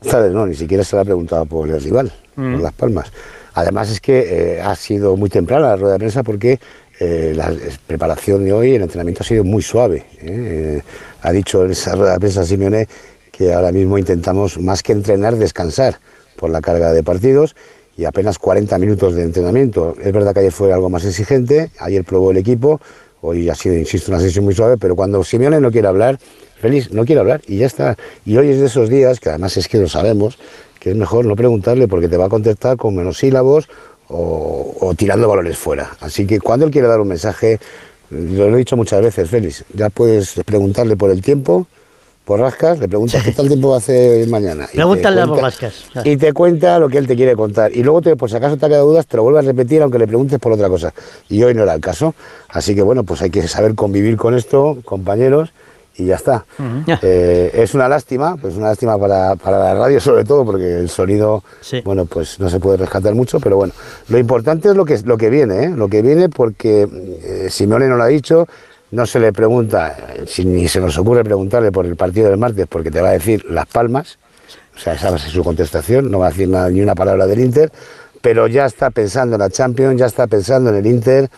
¿Sabes? 0.00 0.32
No, 0.32 0.46
ni 0.46 0.54
siquiera 0.54 0.84
se 0.84 0.96
le 0.96 1.02
ha 1.02 1.04
preguntado 1.04 1.46
por 1.46 1.68
el 1.68 1.80
rival, 1.82 2.12
Mm. 2.36 2.52
por 2.54 2.62
Las 2.62 2.72
Palmas. 2.72 3.12
Además 3.54 3.90
es 3.90 4.00
que 4.00 4.56
eh, 4.56 4.60
ha 4.60 4.74
sido 4.76 5.16
muy 5.16 5.30
temprana 5.30 5.68
la 5.68 5.76
rueda 5.76 5.92
de 5.94 5.98
prensa 6.00 6.22
porque 6.22 6.58
eh, 7.00 7.32
la 7.34 7.50
es- 7.50 7.78
preparación 7.78 8.44
de 8.44 8.52
hoy, 8.52 8.74
el 8.74 8.82
entrenamiento 8.82 9.22
ha 9.22 9.26
sido 9.26 9.44
muy 9.44 9.62
suave. 9.62 9.98
¿eh? 10.20 10.22
Eh, 10.22 10.82
ha 11.22 11.32
dicho 11.32 11.64
en 11.64 11.70
esa 11.70 11.94
rueda 11.94 12.14
de 12.14 12.20
prensa 12.20 12.44
Simeone 12.44 12.86
que 13.32 13.52
ahora 13.52 13.72
mismo 13.72 13.98
intentamos 13.98 14.58
más 14.60 14.82
que 14.82 14.92
entrenar, 14.92 15.36
descansar 15.36 15.98
por 16.36 16.50
la 16.50 16.60
carga 16.60 16.92
de 16.92 17.02
partidos 17.02 17.56
y 17.96 18.04
apenas 18.04 18.38
40 18.38 18.76
minutos 18.78 19.14
de 19.14 19.22
entrenamiento. 19.22 19.94
Es 20.00 20.12
verdad 20.12 20.32
que 20.34 20.40
ayer 20.40 20.52
fue 20.52 20.72
algo 20.72 20.90
más 20.90 21.04
exigente, 21.04 21.70
ayer 21.78 22.04
probó 22.04 22.30
el 22.32 22.36
equipo, 22.38 22.80
hoy 23.22 23.48
ha 23.48 23.54
sido, 23.54 23.76
insisto, 23.76 24.10
una 24.12 24.20
sesión 24.20 24.44
muy 24.44 24.54
suave, 24.54 24.76
pero 24.78 24.94
cuando 24.96 25.22
Simeone 25.24 25.60
no 25.60 25.70
quiere 25.70 25.88
hablar, 25.88 26.18
Félix 26.64 26.90
no 26.92 27.04
quiere 27.04 27.20
hablar 27.20 27.42
y 27.46 27.58
ya 27.58 27.66
está. 27.66 27.98
Y 28.24 28.38
hoy 28.38 28.48
es 28.48 28.58
de 28.58 28.66
esos 28.66 28.88
días, 28.88 29.20
que 29.20 29.28
además 29.28 29.54
es 29.58 29.68
que 29.68 29.76
lo 29.76 29.86
sabemos, 29.86 30.38
que 30.80 30.92
es 30.92 30.96
mejor 30.96 31.26
no 31.26 31.36
preguntarle 31.36 31.88
porque 31.88 32.08
te 32.08 32.16
va 32.16 32.24
a 32.24 32.28
contestar 32.30 32.78
con 32.78 32.96
menos 32.96 33.18
sílabos 33.18 33.68
o, 34.08 34.74
o 34.80 34.94
tirando 34.94 35.28
valores 35.28 35.58
fuera. 35.58 35.90
Así 36.00 36.26
que 36.26 36.40
cuando 36.40 36.64
él 36.64 36.72
quiere 36.72 36.88
dar 36.88 37.02
un 37.02 37.08
mensaje, 37.08 37.60
lo 38.08 38.46
he 38.46 38.56
dicho 38.56 38.78
muchas 38.78 39.02
veces, 39.02 39.28
Félix, 39.28 39.66
ya 39.74 39.90
puedes 39.90 40.40
preguntarle 40.46 40.96
por 40.96 41.10
el 41.10 41.20
tiempo, 41.20 41.66
por 42.24 42.40
rascas, 42.40 42.78
le 42.78 42.88
preguntas 42.88 43.22
qué 43.22 43.32
tal 43.32 43.46
tiempo 43.48 43.68
va 43.68 43.74
a 43.74 43.78
hacer 43.78 44.26
mañana. 44.28 44.66
Pregúntale 44.72 45.20
a 45.20 45.26
Borrascas. 45.26 45.84
y 46.02 46.16
te 46.16 46.32
cuenta 46.32 46.78
lo 46.78 46.88
que 46.88 46.96
él 46.96 47.06
te 47.06 47.14
quiere 47.14 47.36
contar. 47.36 47.76
Y 47.76 47.82
luego, 47.82 48.00
te, 48.00 48.16
por 48.16 48.30
si 48.30 48.36
acaso 48.36 48.56
te 48.56 48.64
ha 48.64 48.70
quedado 48.70 48.86
dudas, 48.86 49.06
te 49.06 49.18
lo 49.18 49.22
vuelve 49.22 49.40
a 49.40 49.42
repetir 49.42 49.82
aunque 49.82 49.98
le 49.98 50.06
preguntes 50.06 50.38
por 50.38 50.52
otra 50.52 50.70
cosa. 50.70 50.94
Y 51.28 51.42
hoy 51.42 51.52
no 51.52 51.64
era 51.64 51.74
el 51.74 51.82
caso. 51.82 52.14
Así 52.48 52.74
que 52.74 52.80
bueno, 52.80 53.04
pues 53.04 53.20
hay 53.20 53.28
que 53.28 53.46
saber 53.48 53.74
convivir 53.74 54.16
con 54.16 54.34
esto, 54.34 54.78
compañeros, 54.86 55.52
y 55.96 56.06
ya 56.06 56.16
está. 56.16 56.44
Eh, 57.02 57.50
es 57.54 57.74
una 57.74 57.88
lástima, 57.88 58.36
pues 58.36 58.54
una 58.56 58.68
lástima 58.68 58.98
para, 58.98 59.36
para 59.36 59.58
la 59.58 59.74
radio 59.74 60.00
sobre 60.00 60.24
todo, 60.24 60.44
porque 60.44 60.78
el 60.80 60.88
sonido, 60.88 61.42
Sí. 61.60 61.80
bueno, 61.84 62.04
pues 62.06 62.40
no 62.40 62.48
se 62.50 62.58
puede 62.60 62.78
rescatar 62.78 63.14
mucho, 63.14 63.38
pero 63.40 63.56
bueno, 63.56 63.72
lo 64.08 64.18
importante 64.18 64.68
es 64.68 64.74
lo 64.76 64.84
que, 64.84 64.98
lo 65.04 65.16
que 65.16 65.30
viene, 65.30 65.64
¿eh? 65.64 65.68
lo 65.70 65.88
que 65.88 66.02
viene 66.02 66.28
porque 66.28 66.88
eh, 67.22 67.46
Simeone 67.50 67.86
no 67.88 67.96
lo 67.96 68.02
ha 68.02 68.08
dicho, 68.08 68.46
no 68.90 69.06
se 69.06 69.18
le 69.20 69.32
pregunta, 69.32 69.96
si 70.26 70.44
ni 70.44 70.68
se 70.68 70.80
nos 70.80 70.96
ocurre 70.98 71.24
preguntarle 71.24 71.72
por 71.72 71.86
el 71.86 71.96
partido 71.96 72.28
del 72.30 72.38
martes, 72.38 72.66
porque 72.68 72.90
te 72.90 73.00
va 73.00 73.08
a 73.08 73.12
decir 73.12 73.44
Las 73.48 73.66
Palmas, 73.66 74.18
o 74.76 74.78
sea, 74.78 74.94
esa 74.94 75.10
va 75.10 75.16
a 75.16 75.18
ser 75.20 75.30
su 75.30 75.42
contestación, 75.44 76.10
no 76.10 76.18
va 76.20 76.26
a 76.26 76.30
decir 76.30 76.48
nada, 76.48 76.68
ni 76.70 76.80
una 76.80 76.94
palabra 76.94 77.26
del 77.26 77.40
Inter, 77.40 77.70
pero 78.20 78.46
ya 78.46 78.66
está 78.66 78.90
pensando 78.90 79.36
en 79.36 79.40
la 79.40 79.50
Champions, 79.50 79.98
ya 79.98 80.06
está 80.06 80.26
pensando 80.26 80.70
en 80.70 80.76
el 80.76 80.86
Inter, 80.86 81.28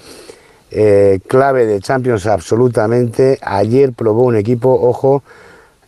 eh, 0.70 1.20
clave 1.26 1.66
de 1.66 1.80
Champions 1.80 2.26
absolutamente. 2.26 3.38
Ayer 3.42 3.92
probó 3.92 4.24
un 4.24 4.36
equipo, 4.36 4.70
ojo, 4.70 5.22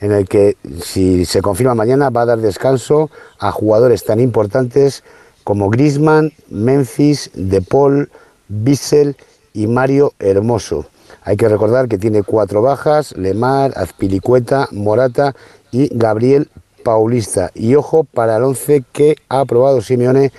en 0.00 0.12
el 0.12 0.28
que 0.28 0.56
si 0.82 1.24
se 1.24 1.42
confirma 1.42 1.74
mañana 1.74 2.10
va 2.10 2.22
a 2.22 2.26
dar 2.26 2.38
descanso 2.38 3.10
a 3.38 3.50
jugadores 3.50 4.04
tan 4.04 4.20
importantes 4.20 5.02
como 5.44 5.70
Griezmann, 5.70 6.32
Memphis, 6.50 7.30
De 7.34 7.62
Paul, 7.62 8.10
Bissell 8.48 9.16
y 9.54 9.66
Mario 9.66 10.12
Hermoso. 10.18 10.86
Hay 11.22 11.36
que 11.36 11.48
recordar 11.48 11.88
que 11.88 11.98
tiene 11.98 12.22
cuatro 12.22 12.62
bajas, 12.62 13.16
Lemar, 13.16 13.72
Azpilicueta, 13.76 14.68
Morata 14.72 15.34
y 15.70 15.88
Gabriel 15.96 16.48
Paulista. 16.84 17.50
Y 17.54 17.74
ojo 17.74 18.04
para 18.04 18.36
el 18.36 18.44
once 18.44 18.84
que 18.92 19.16
ha 19.28 19.40
aprobado 19.40 19.82
Simeone 19.82 20.32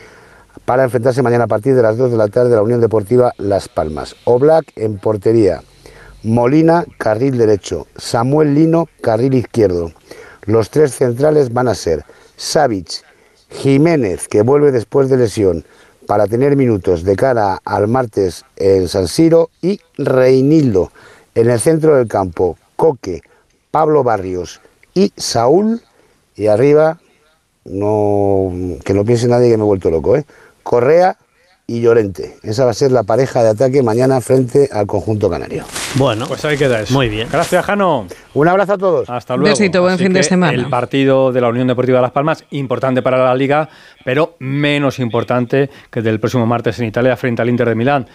para 0.69 0.83
enfrentarse 0.83 1.23
mañana 1.23 1.45
a 1.45 1.47
partir 1.47 1.73
de 1.73 1.81
las 1.81 1.97
2 1.97 2.11
de 2.11 2.17
la 2.17 2.27
tarde 2.27 2.53
a 2.53 2.57
la 2.57 2.61
Unión 2.61 2.79
Deportiva 2.79 3.33
Las 3.39 3.67
Palmas. 3.67 4.15
Oblak 4.25 4.71
en 4.75 4.99
portería, 4.99 5.63
Molina 6.21 6.85
carril 6.99 7.39
derecho, 7.39 7.87
Samuel 7.97 8.53
Lino 8.53 8.87
carril 9.01 9.33
izquierdo. 9.33 9.91
Los 10.45 10.69
tres 10.69 10.93
centrales 10.93 11.51
van 11.51 11.69
a 11.69 11.73
ser 11.73 12.05
Savic, 12.37 13.03
Jiménez, 13.49 14.27
que 14.27 14.43
vuelve 14.43 14.71
después 14.71 15.09
de 15.09 15.17
lesión 15.17 15.65
para 16.05 16.27
tener 16.27 16.55
minutos 16.55 17.03
de 17.03 17.15
cara 17.15 17.59
al 17.65 17.87
martes 17.87 18.45
en 18.55 18.87
San 18.87 19.07
Siro, 19.07 19.49
y 19.63 19.79
Reinildo. 19.97 20.91
En 21.33 21.49
el 21.49 21.59
centro 21.59 21.95
del 21.95 22.07
campo, 22.07 22.59
Coque, 22.75 23.23
Pablo 23.71 24.03
Barrios 24.03 24.61
y 24.93 25.13
Saúl. 25.17 25.81
Y 26.35 26.45
arriba, 26.45 26.99
no, 27.65 28.51
que 28.85 28.93
no 28.93 29.03
piense 29.03 29.27
nadie 29.27 29.49
que 29.49 29.57
me 29.57 29.63
he 29.63 29.65
vuelto 29.65 29.89
loco, 29.89 30.15
¿eh? 30.15 30.25
Correa 30.69 31.17
y 31.65 31.81
Llorente. 31.81 32.35
Esa 32.43 32.63
va 32.63 32.71
a 32.71 32.73
ser 32.75 32.91
la 32.91 33.01
pareja 33.01 33.41
de 33.41 33.49
ataque 33.49 33.81
mañana 33.81 34.21
frente 34.21 34.69
al 34.71 34.85
conjunto 34.85 35.27
canario. 35.27 35.65
Bueno, 35.95 36.27
Pues 36.27 36.45
ahí 36.45 36.57
queda 36.57 36.81
eso. 36.81 36.93
Muy 36.93 37.09
bien. 37.09 37.27
Gracias, 37.31 37.65
Jano. 37.65 38.05
Un 38.35 38.47
abrazo 38.47 38.73
a 38.73 38.77
todos. 38.77 39.09
Hasta 39.09 39.35
luego. 39.35 39.49
Besito, 39.49 39.81
buen 39.81 39.95
Así 39.95 40.03
fin 40.03 40.13
de 40.13 40.21
semana. 40.21 40.53
El 40.53 40.69
partido 40.69 41.31
de 41.31 41.41
la 41.41 41.49
Unión 41.49 41.65
Deportiva 41.65 42.01
Las 42.01 42.11
Palmas, 42.11 42.43
importante 42.51 43.01
para 43.01 43.17
la 43.17 43.33
Liga, 43.33 43.67
pero 44.05 44.35
menos 44.37 44.99
importante 44.99 45.71
que 45.89 45.99
el 45.99 46.05
del 46.05 46.19
próximo 46.19 46.45
martes 46.45 46.77
en 46.77 46.85
Italia 46.85 47.17
frente 47.17 47.41
al 47.41 47.49
Inter 47.49 47.69
de 47.69 47.73
Milán. 47.75 48.07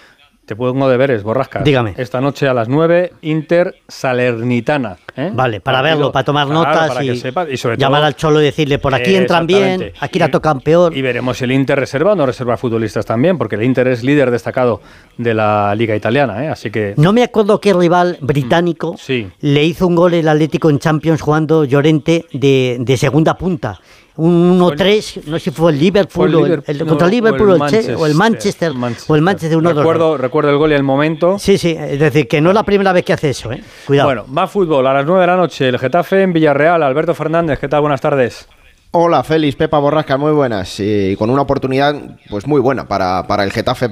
Te 0.47 0.55
pongo 0.55 0.91
deberes, 0.91 1.23
borrascas. 1.23 1.65
Dígame. 1.65 1.95
Esta 1.97 2.21
noche 2.21 2.47
a 2.49 2.53
las 2.53 2.69
9, 2.69 3.13
Inter 3.23 3.77
Salernitana. 3.89 4.97
¿eh? 5.17 5.31
Vale, 5.33 5.61
para 5.61 5.79
Partido- 5.79 5.97
verlo, 5.97 6.13
para 6.13 6.25
tomar 6.25 6.47
Claro, 6.47 6.61
notas 6.65 6.89
para 6.89 7.01
que 7.01 7.07
y, 7.15 7.17
sepa, 7.17 7.47
y 7.51 7.57
sobre 7.57 7.79
llamar 7.79 8.01
todo- 8.01 8.07
al 8.09 8.17
Cholo 8.17 8.41
y 8.43 8.45
decirle, 8.45 8.79
por 8.79 8.95
aquí 8.95 9.15
entran 9.17 9.47
bien, 9.47 9.93
aquí 10.01 10.19
la 10.19 10.31
tocan 10.31 10.61
peor. 10.61 10.95
Y 10.95 11.01
veremos 11.01 11.39
si 11.39 11.45
el 11.45 11.53
Inter 11.53 11.79
reserva 11.79 12.13
o 12.13 12.15
no 12.15 12.27
reserva 12.27 12.57
futbolistas 12.59 13.07
también, 13.07 13.39
porque 13.39 13.57
el 13.57 13.63
Inter 13.63 13.89
es 13.89 14.03
líder 14.05 14.31
destacado 14.31 14.83
de 15.17 15.33
la 15.33 15.75
Liga 15.75 15.97
Italiana, 15.97 16.45
¿eh? 16.45 16.49
así 16.49 16.71
que 16.71 16.95
No 16.99 17.13
me 17.15 17.23
acuerdo 17.23 17.59
qué 17.61 17.73
rival 17.73 18.19
británico 18.21 18.97
Sí. 18.99 19.29
le 19.41 19.65
hizo 19.65 19.87
un 19.87 19.95
gol 19.95 20.13
el 20.15 20.29
Atlético 20.29 20.69
en 20.69 20.79
Champions 20.79 21.23
jugando 21.23 21.65
Llorente 21.65 22.27
de, 22.35 22.77
de 22.81 22.97
segunda 22.99 23.35
punta. 23.39 23.81
Un 24.17 24.61
1-3, 24.61 25.23
no 25.27 25.39
sé 25.39 25.45
si 25.47 25.51
fue 25.51 25.73
el 25.73 25.79
Liverpool, 25.81 26.31
Fue 26.33 26.63
el 26.73 26.87
contra 26.87 27.07
el 27.07 27.11
Liverpool 27.11 27.51
o 27.51 27.53
el, 27.55 27.59
Che- 27.59 27.59
Manchester, 27.59 27.97
o 27.97 28.07
el 28.07 28.15
Manchester, 28.15 28.73
o 29.09 29.15
el 29.17 29.23
Manchester 29.23 29.59
1-2. 29.59 29.75
recuerdo, 29.75 30.17
recuerdo 30.17 30.51
el 30.51 30.57
gol 30.57 30.71
y 30.71 30.75
el 30.75 30.85
momento. 30.85 31.37
Sí, 31.41 31.59
sí, 31.59 31.77
es 31.77 31.99
decir, 31.99 32.29
que 32.29 32.41
no 32.41 32.51
es 32.51 32.55
la 32.55 32.63
primera 32.63 32.93
vez 32.93 33.05
que 33.05 33.13
hace 33.13 33.31
eso, 33.31 33.51
¿eh? 33.51 33.61
Cuidado. 33.87 34.07
Bueno, 34.09 34.25
más 34.29 34.51
fútbol 34.53 34.87
a 34.87 34.93
las 34.95 35.05
9 35.05 35.21
de 35.23 35.27
la 35.27 35.37
noche. 35.37 35.69
El 35.69 35.79
Getafe 35.81 36.23
en 36.23 36.33
Villarreal. 36.33 36.83
Alberto 36.85 37.13
Fernández, 37.15 37.59
¿qué 37.59 37.67
tal? 37.69 37.81
Buenas 37.81 38.01
tardes. 38.01 38.49
Hola 38.97 39.25
Félix, 39.25 39.57
Pepa 39.57 39.81
Borrasca, 39.81 40.17
muy 40.17 40.31
buenas. 40.31 40.79
Y 40.79 41.17
con 41.17 41.29
una 41.29 41.43
oportunidad 41.43 41.97
pues 42.31 42.47
muy 42.47 42.61
buena 42.61 42.87
para, 42.87 43.27
para 43.27 43.43
el 43.43 43.51
Getafe, 43.51 43.91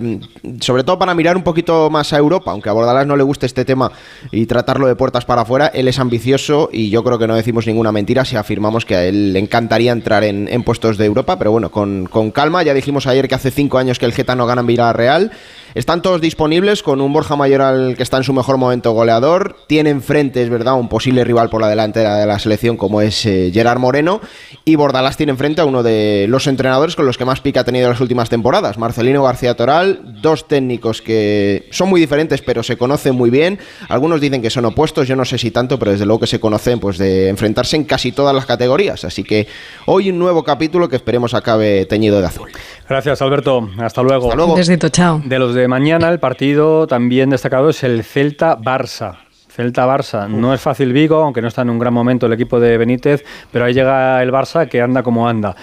sobre 0.60 0.84
todo 0.84 0.96
para 0.96 1.12
mirar 1.12 1.36
un 1.36 1.42
poquito 1.42 1.90
más 1.90 2.12
a 2.12 2.18
Europa, 2.18 2.52
aunque 2.52 2.68
a 2.68 2.72
Bordalás 2.72 3.04
no 3.04 3.16
le 3.16 3.24
guste 3.24 3.46
este 3.46 3.64
tema 3.64 3.90
y 4.30 4.46
tratarlo 4.46 4.86
de 4.86 4.94
puertas 4.94 5.24
para 5.24 5.42
afuera, 5.42 5.66
él 5.74 5.88
es 5.88 5.98
ambicioso 5.98 6.68
y 6.72 6.88
yo 6.88 7.02
creo 7.02 7.18
que 7.18 7.26
no 7.26 7.34
decimos 7.34 7.66
ninguna 7.66 7.90
mentira 7.90 8.24
si 8.24 8.36
afirmamos 8.36 8.84
que 8.84 8.94
a 8.94 9.04
él 9.04 9.32
le 9.32 9.40
encantaría 9.40 9.90
entrar 9.90 10.22
en, 10.22 10.46
en 10.46 10.62
puestos 10.62 10.98
de 10.98 11.06
Europa, 11.06 11.36
pero 11.36 11.50
bueno, 11.50 11.72
con, 11.72 12.06
con 12.06 12.30
calma, 12.30 12.62
ya 12.62 12.72
dijimos 12.72 13.08
ayer 13.08 13.26
que 13.26 13.34
hace 13.34 13.50
cinco 13.50 13.78
años 13.78 13.98
que 13.98 14.06
el 14.06 14.12
Geta 14.12 14.36
no 14.36 14.46
gana 14.46 14.60
en 14.60 14.68
Villarreal. 14.68 15.32
Están 15.74 16.02
todos 16.02 16.20
disponibles 16.20 16.82
con 16.82 17.00
un 17.00 17.14
Borja 17.14 17.34
Mayoral 17.34 17.94
que 17.96 18.02
está 18.02 18.18
en 18.18 18.24
su 18.24 18.34
mejor 18.34 18.58
momento 18.58 18.92
goleador. 18.92 19.56
Tiene 19.66 19.88
enfrente, 19.88 20.42
es 20.42 20.50
verdad, 20.50 20.74
un 20.74 20.90
posible 20.90 21.24
rival 21.24 21.48
por 21.48 21.62
la 21.62 21.68
delantera 21.68 22.18
de 22.18 22.26
la 22.26 22.38
selección 22.38 22.76
como 22.76 23.00
es 23.00 23.24
eh, 23.24 23.50
Gerard 23.54 23.78
Moreno. 23.78 24.20
Y 24.66 24.76
Bordalás 24.76 24.91
tiene 25.16 25.32
enfrente 25.32 25.60
a 25.60 25.64
uno 25.64 25.82
de 25.82 26.26
los 26.28 26.46
entrenadores 26.46 26.96
con 26.96 27.06
los 27.06 27.16
que 27.16 27.24
más 27.24 27.40
pica 27.40 27.60
ha 27.60 27.64
tenido 27.64 27.86
en 27.86 27.92
las 27.92 28.00
últimas 28.00 28.28
temporadas, 28.28 28.78
Marcelino 28.78 29.22
García 29.22 29.54
Toral. 29.54 30.00
Dos 30.20 30.46
técnicos 30.46 31.02
que 31.02 31.68
son 31.70 31.88
muy 31.88 32.00
diferentes 32.00 32.42
pero 32.42 32.62
se 32.62 32.76
conocen 32.76 33.14
muy 33.14 33.30
bien. 33.30 33.58
Algunos 33.88 34.20
dicen 34.20 34.42
que 34.42 34.50
son 34.50 34.64
opuestos, 34.64 35.08
yo 35.08 35.16
no 35.16 35.24
sé 35.24 35.38
si 35.38 35.50
tanto, 35.50 35.78
pero 35.78 35.92
desde 35.92 36.06
luego 36.06 36.20
que 36.20 36.26
se 36.26 36.40
conocen 36.40 36.78
pues 36.78 36.98
de 36.98 37.28
enfrentarse 37.28 37.76
en 37.76 37.84
casi 37.84 38.12
todas 38.12 38.34
las 38.34 38.46
categorías. 38.46 39.04
Así 39.04 39.24
que 39.24 39.46
hoy 39.86 40.10
un 40.10 40.18
nuevo 40.18 40.44
capítulo 40.44 40.88
que 40.88 40.96
esperemos 40.96 41.34
acabe 41.34 41.86
teñido 41.86 42.20
de 42.20 42.26
azul. 42.26 42.50
Gracias, 42.88 43.22
Alberto. 43.22 43.68
Hasta 43.78 44.02
luego. 44.02 44.26
Hasta 44.26 44.36
luego. 44.36 44.52
Un 44.52 44.58
besito, 44.58 44.88
chao. 44.90 45.22
De 45.24 45.38
los 45.38 45.54
de 45.54 45.66
mañana, 45.68 46.08
el 46.10 46.20
partido 46.20 46.86
también 46.86 47.30
destacado 47.30 47.70
es 47.70 47.82
el 47.82 48.04
Celta-Barça. 48.04 49.16
Celta-Barça. 49.54 50.28
No 50.28 50.54
es 50.54 50.60
fácil 50.60 50.92
Vigo, 50.92 51.16
aunque 51.16 51.42
no 51.42 51.48
está 51.48 51.62
en 51.62 51.70
un 51.70 51.78
gran 51.78 51.92
momento 51.92 52.26
el 52.26 52.32
equipo 52.32 52.60
de 52.60 52.78
Benítez, 52.78 53.24
pero 53.50 53.64
ahí 53.64 53.74
llega 53.74 54.22
el 54.22 54.30
Barça 54.32 54.68
que 54.68 54.80
anda 54.80 55.02
como 55.02 55.28
anda. 55.28 55.54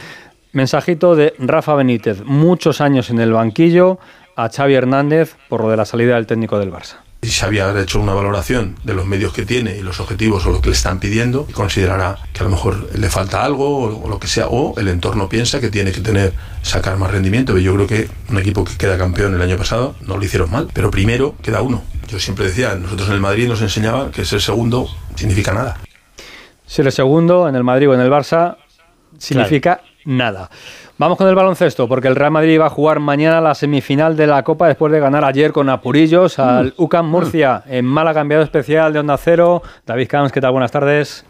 Mensajito 0.52 1.16
de 1.16 1.34
Rafa 1.40 1.76
Benítez. 1.76 2.24
Muchos 2.24 2.82
años 2.82 3.10
en 3.10 3.20
el 3.20 3.34
banquillo 3.34 4.00
a 4.36 4.50
Xavi 4.50 4.74
Hernández 4.74 5.36
por 5.48 5.62
lo 5.62 5.70
de 5.70 5.78
la 5.78 5.86
salida 5.86 6.16
del 6.16 6.26
técnico 6.26 6.58
del 6.60 6.72
Barça. 6.72 6.98
Si 7.22 7.32
Xavi 7.32 7.60
habrá 7.60 7.82
hecho 7.82 8.00
una 8.00 8.14
valoración 8.14 8.78
de 8.86 8.94
los 8.94 9.06
medios 9.06 9.34
que 9.34 9.46
tiene 9.46 9.76
y 9.76 9.82
los 9.82 10.00
objetivos 10.00 10.46
o 10.46 10.52
lo 10.52 10.62
que 10.62 10.70
le 10.70 10.76
están 10.76 11.02
pidiendo 11.02 11.46
y 11.50 11.52
considerará 11.52 12.18
que 12.32 12.40
a 12.40 12.44
lo 12.46 12.50
mejor 12.50 12.90
le 12.98 13.10
falta 13.10 13.44
algo 13.44 14.02
o 14.02 14.08
lo 14.08 14.20
que 14.20 14.28
sea, 14.28 14.48
o 14.48 14.80
el 14.80 14.88
entorno 14.88 15.28
piensa 15.28 15.60
que 15.60 15.70
tiene 15.70 15.92
que 15.92 16.00
tener, 16.00 16.32
sacar 16.62 16.98
más 16.98 17.12
rendimiento. 17.12 17.58
Yo 17.58 17.76
creo 17.76 17.88
que 17.88 18.10
un 18.30 18.38
equipo 18.38 18.64
que 18.64 18.78
queda 18.78 18.98
campeón 18.98 19.36
el 19.36 19.42
año 19.42 19.58
pasado 19.58 19.96
no 20.08 20.16
lo 20.16 20.24
hicieron 20.24 20.50
mal, 20.50 20.70
pero 20.74 20.90
primero 20.90 21.36
queda 21.42 21.62
uno. 21.62 21.84
Yo 22.10 22.20
siempre 22.20 22.46
decía, 22.46 22.74
nosotros 22.76 23.08
en 23.10 23.16
el 23.16 23.22
Madrid 23.22 23.48
nos 23.48 23.62
enseñaba 23.62 24.10
que 24.10 24.26
ser 24.26 24.42
segundo 24.42 24.88
significa 25.16 25.54
nada. 25.54 25.78
Ser 26.66 26.88
el 26.88 26.92
segundo 26.92 27.48
en 27.48 27.56
el 27.56 27.64
Madrid 27.64 27.90
o 27.90 27.94
en 27.94 28.00
el 28.00 28.10
Barça 28.10 28.58
significa 29.18 29.82
nada. 30.06 30.50
Vamos 30.98 31.18
con 31.18 31.28
el 31.28 31.36
baloncesto, 31.36 31.88
porque 31.88 32.08
el 32.08 32.16
Real 32.16 32.32
Madrid 32.32 32.60
va 32.60 32.66
a 32.66 32.70
jugar 32.70 33.00
mañana 33.00 33.40
la 33.40 33.56
semifinal 33.56 34.18
de 34.18 34.28
la 34.28 34.44
Copa 34.44 34.68
después 34.68 34.92
de 34.92 35.00
ganar 35.00 35.24
ayer 35.24 35.52
con 35.52 35.70
apurillos 35.70 36.40
al 36.40 36.74
UCAM 36.78 37.08
Murcia 37.08 37.64
en 37.68 37.86
Málaga, 37.86 38.22
enviado 38.22 38.44
especial 38.44 38.92
de 38.92 39.00
Onda 39.00 39.18
Cero. 39.18 39.62
David 39.86 40.08
Camps, 40.08 40.32
¿qué 40.32 40.42
tal? 40.42 40.52
Buenas 40.52 40.72
tardes. 40.72 41.26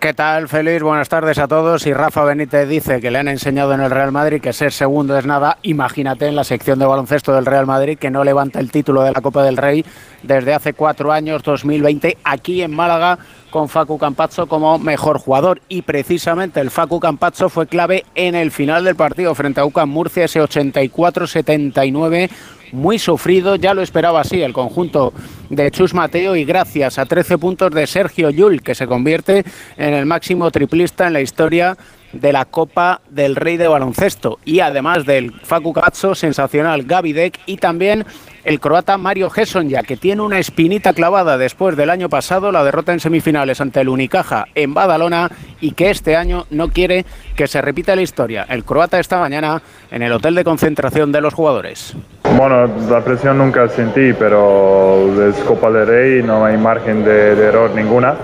¿Qué 0.00 0.14
tal, 0.14 0.48
Feliz? 0.48 0.82
Buenas 0.82 1.10
tardes 1.10 1.36
a 1.36 1.46
todos. 1.46 1.86
Y 1.86 1.92
Rafa 1.92 2.24
Benítez 2.24 2.66
dice 2.66 3.02
que 3.02 3.10
le 3.10 3.18
han 3.18 3.28
enseñado 3.28 3.74
en 3.74 3.82
el 3.82 3.90
Real 3.90 4.12
Madrid 4.12 4.40
que 4.40 4.54
ser 4.54 4.72
segundo 4.72 5.18
es 5.18 5.26
nada. 5.26 5.58
Imagínate 5.60 6.26
en 6.26 6.36
la 6.36 6.42
sección 6.42 6.78
de 6.78 6.86
baloncesto 6.86 7.34
del 7.34 7.44
Real 7.44 7.66
Madrid 7.66 7.98
que 7.98 8.10
no 8.10 8.24
levanta 8.24 8.60
el 8.60 8.70
título 8.70 9.02
de 9.02 9.12
la 9.12 9.20
Copa 9.20 9.44
del 9.44 9.58
Rey 9.58 9.84
desde 10.22 10.54
hace 10.54 10.72
cuatro 10.72 11.12
años, 11.12 11.42
2020, 11.42 12.16
aquí 12.24 12.62
en 12.62 12.74
Málaga 12.74 13.18
con 13.50 13.68
Facu 13.68 13.98
Campazzo 13.98 14.46
como 14.46 14.78
mejor 14.78 15.18
jugador. 15.18 15.60
Y 15.68 15.82
precisamente 15.82 16.60
el 16.60 16.70
Facu 16.70 17.00
Campazzo 17.00 17.48
fue 17.48 17.66
clave 17.66 18.04
en 18.14 18.34
el 18.34 18.50
final 18.50 18.84
del 18.84 18.96
partido 18.96 19.34
frente 19.34 19.60
a 19.60 19.64
UCAM 19.64 19.88
Murcia, 19.90 20.24
ese 20.24 20.40
84-79 20.40 22.30
muy 22.72 22.98
sufrido, 22.98 23.56
ya 23.56 23.74
lo 23.74 23.82
esperaba 23.82 24.20
así 24.20 24.42
el 24.42 24.52
conjunto 24.52 25.12
de 25.48 25.70
Chus 25.70 25.94
Mateo 25.94 26.36
y 26.36 26.44
gracias 26.44 26.98
a 26.98 27.06
13 27.06 27.38
puntos 27.38 27.72
de 27.72 27.86
Sergio 27.86 28.30
Yul, 28.30 28.62
que 28.62 28.74
se 28.74 28.86
convierte 28.86 29.44
en 29.76 29.94
el 29.94 30.06
máximo 30.06 30.50
triplista 30.50 31.06
en 31.06 31.14
la 31.14 31.20
historia 31.20 31.76
de 32.12 32.32
la 32.32 32.44
Copa 32.44 33.00
del 33.10 33.36
Rey 33.36 33.56
de 33.56 33.68
Baloncesto. 33.68 34.38
Y 34.44 34.60
además 34.60 35.06
del 35.06 35.32
Facu 35.42 35.72
Cazzo, 35.72 36.14
sensacional 36.14 36.84
Gaby 36.84 37.12
Deck 37.12 37.40
y 37.46 37.56
también 37.56 38.04
el 38.44 38.58
croata 38.58 38.96
Mario 38.96 39.28
Gesonja, 39.28 39.82
que 39.82 39.96
tiene 39.96 40.22
una 40.22 40.38
espinita 40.38 40.92
clavada 40.92 41.36
después 41.36 41.76
del 41.76 41.90
año 41.90 42.08
pasado, 42.08 42.52
la 42.52 42.64
derrota 42.64 42.92
en 42.92 43.00
semifinales 43.00 43.60
ante 43.60 43.80
el 43.80 43.88
Unicaja 43.88 44.46
en 44.54 44.72
Badalona 44.72 45.30
y 45.60 45.72
que 45.72 45.90
este 45.90 46.16
año 46.16 46.46
no 46.50 46.68
quiere 46.68 47.04
que 47.36 47.46
se 47.46 47.60
repita 47.60 47.94
la 47.94 48.02
historia. 48.02 48.46
El 48.48 48.64
croata 48.64 48.98
esta 48.98 49.18
mañana 49.18 49.60
en 49.90 50.02
el 50.02 50.12
hotel 50.12 50.34
de 50.34 50.44
concentración 50.44 51.12
de 51.12 51.20
los 51.20 51.34
jugadores. 51.34 51.94
Bueno, 52.36 52.66
la 52.88 53.04
presión 53.04 53.38
nunca 53.38 53.68
sentí, 53.68 54.12
pero 54.18 55.28
es 55.28 55.36
Copa 55.40 55.70
del 55.70 55.86
Rey, 55.86 56.22
no 56.22 56.44
hay 56.44 56.56
margen 56.56 57.04
de, 57.04 57.34
de 57.34 57.44
error 57.44 57.70
ninguna. 57.74 58.14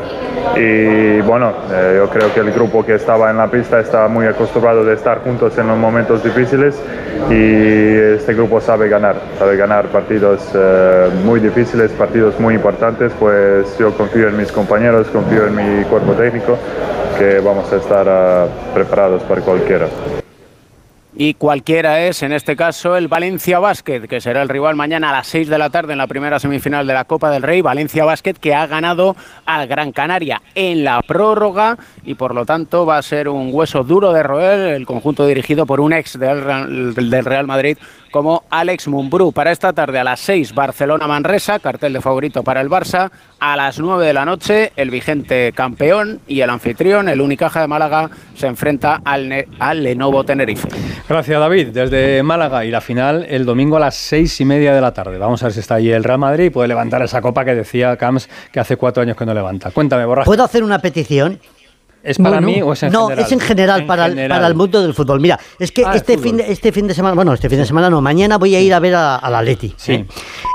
Y 0.55 1.21
bueno, 1.23 1.53
eh, 1.71 1.95
yo 1.99 2.09
creo 2.09 2.33
que 2.33 2.41
el 2.41 2.53
grupo 2.53 2.85
que 2.85 2.95
estaba 2.95 3.31
en 3.31 3.37
la 3.37 3.51
pista 3.51 3.76
está 3.81 4.09
muy 4.09 4.27
acostumbrado 4.27 4.85
de 4.85 4.95
estar 4.95 5.23
juntos 5.23 5.57
en 5.59 5.69
los 5.69 5.79
momentos 5.79 6.23
difíciles 6.23 6.81
y 7.31 8.15
este 8.15 8.35
grupo 8.35 8.61
sabe 8.61 8.89
ganar, 8.89 9.17
sabe 9.39 9.57
ganar 9.57 9.87
partidos 9.87 10.41
eh, 10.55 11.09
muy 11.25 11.41
difíciles, 11.41 11.91
partidos 11.93 12.39
muy 12.39 12.55
importantes, 12.55 13.13
pues 13.19 13.77
yo 13.79 13.93
confío 13.97 14.29
en 14.29 14.37
mis 14.37 14.53
compañeros, 14.53 15.09
confío 15.09 15.47
en 15.47 15.57
mi 15.57 15.85
cuerpo 15.85 16.13
técnico, 16.13 16.59
que 17.19 17.41
vamos 17.41 17.73
a 17.73 17.77
estar 17.77 18.07
uh, 18.07 18.75
preparados 18.75 19.23
para 19.23 19.41
cualquiera. 19.41 19.87
Y 21.19 21.33
cualquiera 21.33 22.05
es, 22.05 22.23
en 22.23 22.33
este 22.33 22.57
caso, 22.57 22.95
el 22.95 23.09
Valencia 23.09 23.59
Basket, 23.59 24.03
que 24.03 24.21
será 24.21 24.43
el 24.43 24.51
rival 24.51 24.77
mañana 24.77 25.09
a 25.09 25.13
las 25.13 25.27
6 25.29 25.49
de 25.49 25.57
la 25.57 25.71
tarde 25.71 25.93
en 25.93 25.99
la 25.99 26.07
primera 26.07 26.39
semifinal 26.39 26.87
de 26.87 26.93
la 26.93 27.05
Copa 27.05 27.31
del 27.31 27.43
Rey. 27.43 27.63
Valencia 27.63 28.05
Basket 28.05 28.35
que 28.35 28.55
ha 28.55 28.67
ganado 28.67 29.17
al 29.47 29.67
Gran 29.67 29.93
Canaria 29.93 30.43
en 30.55 30.85
la 30.85 31.01
prórroga 31.01 31.79
y 32.05 32.17
por 32.17 32.35
lo 32.35 32.45
tanto 32.45 32.85
va 32.85 32.99
a 32.99 33.03
ser 33.03 33.31
un 33.31 33.49
hueso 33.51 33.83
duro 33.83 34.13
de 34.13 34.23
roer 34.23 34.75
el 34.75 34.85
conjunto 34.85 35.27
dirigido 35.27 35.65
por 35.65 35.81
un 35.81 35.95
ex 35.95 36.19
del, 36.19 37.25
Real 37.25 37.47
Madrid 37.47 37.79
como 38.11 38.45
Alex 38.51 38.87
Mumbrú. 38.89 39.33
Para 39.33 39.53
esta 39.53 39.73
tarde 39.73 39.99
a 39.99 40.05
las 40.05 40.21
6 40.21 40.55
Barcelona-Manresa, 40.55 41.61
cartel 41.61 41.95
de 41.95 42.03
favorito 42.03 42.43
para 42.43 42.61
el 42.61 42.69
Barça. 42.69 43.11
A 43.41 43.57
las 43.57 43.79
9 43.79 44.07
de 44.07 44.13
la 44.13 44.27
noche 44.27 44.73
el 44.77 44.91
vigente 44.91 45.53
campeón 45.55 46.21
y 46.27 46.41
el 46.41 46.51
anfitrión, 46.51 47.09
el 47.09 47.23
Unicaja 47.23 47.63
de 47.63 47.69
Málaga, 47.69 48.11
se 48.35 48.47
enfrenta 48.47 49.01
al, 49.03 49.47
al 49.59 49.83
Lenovo 49.83 50.25
Tenerife. 50.25 50.69
Gracias 51.09 51.39
David, 51.39 51.69
desde 51.69 52.23
Málaga 52.25 52.65
y 52.65 52.71
la 52.73 52.81
final 52.81 53.25
el 53.29 53.45
domingo 53.45 53.77
a 53.77 53.81
las 53.81 53.95
seis 53.95 54.41
y 54.41 54.45
media 54.45 54.75
de 54.75 54.81
la 54.81 54.93
tarde. 54.93 55.19
Vamos 55.19 55.41
a 55.43 55.47
ver 55.47 55.53
si 55.53 55.61
está 55.61 55.77
allí 55.77 55.93
el 55.93 56.03
Real 56.03 56.19
Madrid 56.19 56.47
y 56.47 56.51
puede 56.51 56.67
levantar 56.67 57.01
esa 57.03 57.21
copa 57.21 57.45
que 57.45 57.55
decía 57.55 57.97
Camps 57.97 58.29
que 58.51 58.59
hace 58.59 58.77
cuatro 58.77 59.03
años 59.05 59.17
que 59.17 59.25
no 59.25 59.33
levanta. 59.33 59.71
Cuéntame, 59.71 60.05
Borja. 60.05 60.25
¿Puedo 60.25 60.43
hacer 60.43 60.65
una 60.65 60.81
petición? 60.81 61.39
¿Es 62.03 62.19
para 62.19 62.41
bueno, 62.41 62.47
mí 62.47 62.63
o 62.63 62.73
es 62.73 62.83
en 62.83 62.93
no, 62.93 63.07
general? 63.07 63.25
es 63.25 63.33
en 63.33 63.41
general, 63.41 63.81
en 63.83 63.87
para, 63.87 64.05
general. 64.09 64.25
El, 64.25 64.31
para 64.31 64.47
el 64.49 64.55
mundo 64.55 64.83
del 64.83 64.95
fútbol. 64.95 65.21
Mira, 65.21 65.39
es 65.59 65.71
que 65.71 65.85
Ah, 65.85 65.95
este, 65.95 66.19
fin 66.19 66.37
de, 66.37 66.51
este 66.51 66.73
fin 66.73 66.87
de 66.89 66.95
semana, 66.95 67.15
bueno, 67.15 67.33
este 67.33 67.49
fin 67.49 67.59
de 67.59 67.67
semana 67.67 67.89
no, 67.89 68.01
mañana 68.01 68.37
voy 68.39 68.55
a 68.57 68.61
ir 68.61 68.75
a 68.75 68.81
ver 68.81 68.95
a, 68.95 69.17
a 69.17 69.31
la 69.31 69.43
Leti. 69.43 69.75
Sí. 69.77 69.93
¿eh? 69.93 70.07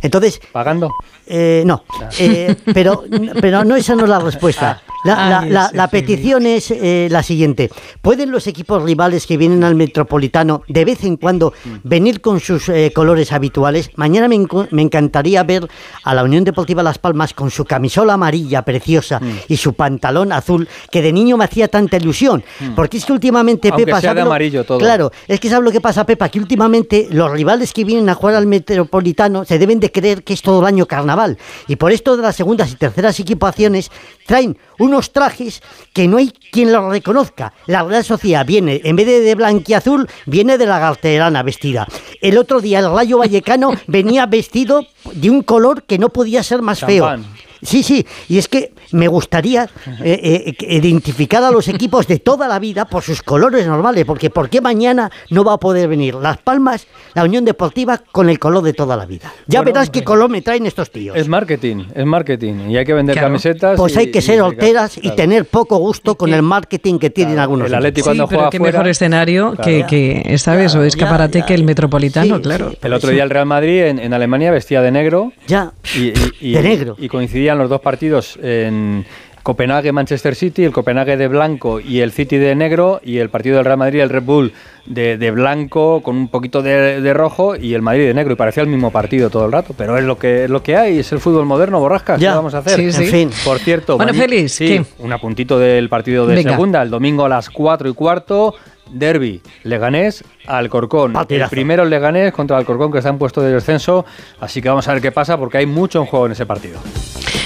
Entonces. 0.03 0.41
¿Pagando? 0.51 0.91
Eh, 1.27 1.63
no, 1.65 1.83
eh, 2.19 2.55
pero, 2.73 3.03
pero 3.39 3.63
no, 3.63 3.75
esa 3.77 3.95
no 3.95 4.03
es 4.03 4.09
la 4.09 4.19
respuesta. 4.19 4.81
La, 5.03 5.69
la- 5.73 5.87
petición 5.87 6.45
es 6.45 6.71
eh, 6.71 7.07
la 7.11 7.23
siguiente. 7.23 7.69
¿Pueden 8.01 8.31
los 8.31 8.47
equipos 8.47 8.83
rivales 8.83 9.25
que 9.25 9.35
vienen 9.37 9.63
al 9.63 9.75
Metropolitano 9.75 10.61
de 10.67 10.85
vez 10.85 11.03
en 11.03 11.17
cuando 11.17 11.53
venir 11.83 12.21
con 12.21 12.39
sus 12.39 12.69
eh, 12.69 12.91
colores 12.93 13.31
habituales? 13.31 13.89
Mañana 13.95 14.27
me, 14.27 14.45
me 14.71 14.81
encantaría 14.81 15.43
ver 15.43 15.67
a 16.03 16.13
la 16.13 16.23
Unión 16.23 16.43
Deportiva 16.43 16.83
Las 16.83 16.99
Palmas 16.99 17.33
con 17.33 17.49
su 17.51 17.65
camisola 17.65 18.13
amarilla 18.13 18.61
preciosa 18.63 19.19
y 19.47 19.57
su 19.57 19.73
pantalón 19.73 20.31
azul, 20.31 20.67
que 20.91 21.01
de 21.01 21.11
niño 21.11 21.35
me 21.37 21.45
hacía 21.45 21.67
tanta 21.67 21.97
ilusión. 21.97 22.43
Porque 22.75 22.97
es 22.97 23.05
que 23.05 23.13
últimamente, 23.13 23.69
Aunque 23.69 23.85
Pepa... 23.85 24.01
sea 24.01 24.11
de 24.11 24.19
¿sabe 24.19 24.21
lo- 24.21 24.27
amarillo 24.31 24.63
todo. 24.63 24.77
Claro, 24.77 25.11
es 25.27 25.39
que 25.39 25.49
¿sabes 25.49 25.65
lo 25.65 25.71
que 25.71 25.81
pasa, 25.81 26.05
Pepa? 26.05 26.29
Que 26.29 26.39
últimamente 26.39 27.07
los 27.11 27.31
rivales 27.31 27.73
que 27.73 27.83
vienen 27.83 28.07
a 28.09 28.13
jugar 28.13 28.35
al 28.35 28.45
Metropolitano 28.47 29.45
se 29.45 29.57
deben 29.59 29.79
de 29.79 29.91
creer 29.91 30.23
que 30.23 30.33
es 30.33 30.41
todo 30.41 30.59
el 30.61 30.65
año 30.67 30.85
carnaval. 30.85 31.37
Y 31.67 31.75
por 31.75 31.91
esto 31.91 32.15
de 32.15 32.21
las 32.23 32.35
segundas 32.35 32.71
y 32.71 32.75
terceras 32.75 33.19
equipaciones 33.19 33.91
traen 34.27 34.57
unos 34.91 35.13
trajes 35.13 35.63
que 35.93 36.07
no 36.07 36.17
hay 36.17 36.31
quien 36.51 36.71
los 36.71 36.91
reconozca. 36.91 37.53
La 37.65 37.83
Real 37.83 38.03
Sociedad 38.03 38.45
viene, 38.45 38.81
en 38.83 38.95
vez 38.95 39.07
de 39.07 39.21
de 39.21 39.35
blanquiazul, 39.35 40.09
viene 40.25 40.57
de 40.57 40.65
la 40.65 40.79
garterana 40.79 41.43
vestida. 41.43 41.87
El 42.21 42.37
otro 42.37 42.59
día 42.59 42.79
el 42.79 42.91
Rayo 42.91 43.19
Vallecano 43.19 43.71
venía 43.87 44.25
vestido 44.25 44.85
de 45.13 45.29
un 45.29 45.43
color 45.43 45.83
que 45.83 45.97
no 45.97 46.09
podía 46.09 46.43
ser 46.43 46.61
más 46.61 46.81
feo. 46.81 47.09
Sí, 47.63 47.83
sí, 47.83 48.05
y 48.27 48.37
es 48.39 48.47
que 48.47 48.73
me 48.93 49.07
gustaría 49.07 49.69
eh, 50.03 50.55
eh, 50.59 50.75
identificar 50.75 51.43
a 51.43 51.51
los 51.51 51.67
equipos 51.75 52.07
de 52.07 52.19
toda 52.19 52.47
la 52.47 52.59
vida 52.59 52.85
por 52.85 53.03
sus 53.03 53.21
colores 53.21 53.65
normales, 53.67 54.05
porque 54.05 54.29
¿por 54.29 54.49
qué 54.49 54.61
mañana 54.61 55.11
no 55.29 55.43
va 55.43 55.53
a 55.53 55.57
poder 55.57 55.87
venir 55.87 56.15
Las 56.15 56.37
Palmas, 56.37 56.87
la 57.13 57.23
Unión 57.23 57.45
Deportiva, 57.45 58.01
con 58.11 58.29
el 58.29 58.39
color 58.39 58.63
de 58.63 58.73
toda 58.73 58.95
la 58.97 59.05
vida? 59.05 59.31
Ya 59.47 59.59
Bueno, 59.59 59.73
verás 59.73 59.89
qué 59.89 60.03
color 60.03 60.29
me 60.29 60.41
traen 60.41 60.65
estos 60.65 60.91
tíos. 60.91 61.15
Es 61.15 61.27
marketing, 61.27 61.85
es 61.93 62.05
marketing. 62.05 62.69
Y 62.69 62.77
hay 62.77 62.85
que 62.85 62.93
vender 62.93 63.15
Claro. 63.15 63.27
camisetas. 63.29 63.77
Pues 63.77 63.95
y- 63.95 63.99
hay 63.99 64.11
que 64.11 64.19
y- 64.19 64.21
ser 64.21 64.37
y- 64.37 64.41
horteras 64.41 64.97
y 64.97 65.01
claro. 65.01 65.15
tener 65.15 65.45
poco 65.45 65.77
gusto 65.77 66.15
con 66.15 66.33
el 66.33 66.41
marketing 66.41 66.97
que 66.99 67.09
tienen 67.09 67.39
algunos. 67.39 67.71
El 67.71 67.73
cuando 68.03 68.23
sí, 68.23 68.27
pero 68.29 68.39
juega 68.41 68.49
qué 68.49 68.57
fuera- 68.57 68.71
mejor 68.79 68.87
escenario 68.89 69.53
que, 69.63 69.85
que, 69.87 70.37
¿sabes? 70.37 70.73
O 70.75 70.83
escaparate 70.83 71.43
que 71.45 71.53
el 71.53 71.63
Metropolitano, 71.63 72.37
Sí, 72.37 72.41
claro. 72.41 72.71
sí. 72.71 72.77
El 72.81 72.93
otro 72.93 73.09
día 73.11 73.23
el 73.23 73.29
Real 73.29 73.45
Madrid 73.45 73.83
en, 73.83 73.99
en 73.99 74.13
Alemania 74.13 74.51
vestía 74.51 74.81
de 74.81 74.91
negro. 74.91 75.31
Ya, 75.47 75.73
Y, 75.95 76.07
y- 76.09 76.13
y- 76.41 76.51
de 76.53 76.61
negro. 76.61 76.95
Y 76.99 77.07
coincidían 77.07 77.57
los 77.57 77.69
dos 77.69 77.81
partidos 77.81 78.37
en 78.41 78.80
Copenhague, 79.43 79.91
Manchester 79.91 80.35
City, 80.35 80.63
el 80.65 80.71
Copenhague 80.71 81.17
de 81.17 81.27
blanco 81.27 81.79
y 81.79 82.01
el 82.01 82.11
City 82.11 82.37
de 82.37 82.53
negro, 82.53 83.01
y 83.03 83.17
el 83.17 83.29
partido 83.29 83.55
del 83.55 83.65
Real 83.65 83.77
Madrid, 83.79 84.01
el 84.01 84.09
Red 84.09 84.21
Bull 84.21 84.53
de, 84.85 85.17
de 85.17 85.31
blanco 85.31 86.01
con 86.03 86.15
un 86.15 86.27
poquito 86.27 86.61
de, 86.61 87.01
de 87.01 87.13
rojo 87.15 87.55
y 87.55 87.73
el 87.73 87.81
Madrid 87.81 88.05
de 88.05 88.13
negro. 88.13 88.33
Y 88.33 88.35
parecía 88.35 88.61
el 88.61 88.69
mismo 88.69 88.91
partido 88.91 89.31
todo 89.31 89.47
el 89.47 89.51
rato, 89.51 89.73
pero 89.75 89.97
es 89.97 90.03
lo 90.03 90.19
que, 90.19 90.43
es 90.43 90.49
lo 90.51 90.61
que 90.61 90.77
hay, 90.77 90.99
es 90.99 91.11
el 91.11 91.19
fútbol 91.19 91.47
moderno, 91.47 91.79
borrascas. 91.79 92.19
¿Qué 92.19 92.25
Ya. 92.25 92.35
vamos 92.35 92.53
a 92.53 92.59
hacer? 92.59 92.75
Sí, 92.75 92.91
sí. 92.91 93.03
En 93.05 93.09
fin. 93.09 93.29
Por 93.43 93.57
cierto, 93.57 93.97
Bueno, 93.97 94.13
Félix, 94.13 94.51
sí, 94.51 94.79
un 94.99 95.11
apuntito 95.11 95.57
del 95.57 95.89
partido 95.89 96.27
de 96.27 96.35
Venga. 96.35 96.51
segunda, 96.51 96.83
el 96.83 96.91
domingo 96.91 97.25
a 97.25 97.29
las 97.29 97.49
4 97.49 97.89
y 97.89 97.93
cuarto. 97.95 98.53
Derby, 98.93 99.41
Leganés, 99.63 100.23
Alcorcón. 100.45 101.11
El 101.11 101.15
Partidazo. 101.15 101.49
primero 101.49 101.83
el 101.83 101.89
Leganés 101.89 102.31
contra 102.33 102.57
el 102.57 102.59
Alcorcón 102.59 102.91
que 102.91 102.97
está 102.99 103.09
en 103.09 103.17
puesto 103.17 103.41
de 103.41 103.53
descenso. 103.53 104.05
Así 104.39 104.61
que 104.61 104.67
vamos 104.69 104.87
a 104.87 104.93
ver 104.93 105.01
qué 105.01 105.11
pasa 105.11 105.37
porque 105.37 105.57
hay 105.59 105.65
mucho 105.65 105.99
en 105.99 106.05
juego 106.05 106.25
en 106.27 106.33
ese 106.33 106.45
partido. 106.45 106.77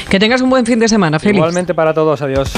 Que 0.09 0.19
tengas 0.19 0.41
un 0.41 0.50
buen 0.50 0.65
fin 0.65 0.79
de 0.79 0.88
semana, 0.88 1.19
Félix. 1.19 1.38
Igualmente 1.38 1.74
para 1.74 1.93
todos, 1.93 2.21
adiós. 2.21 2.53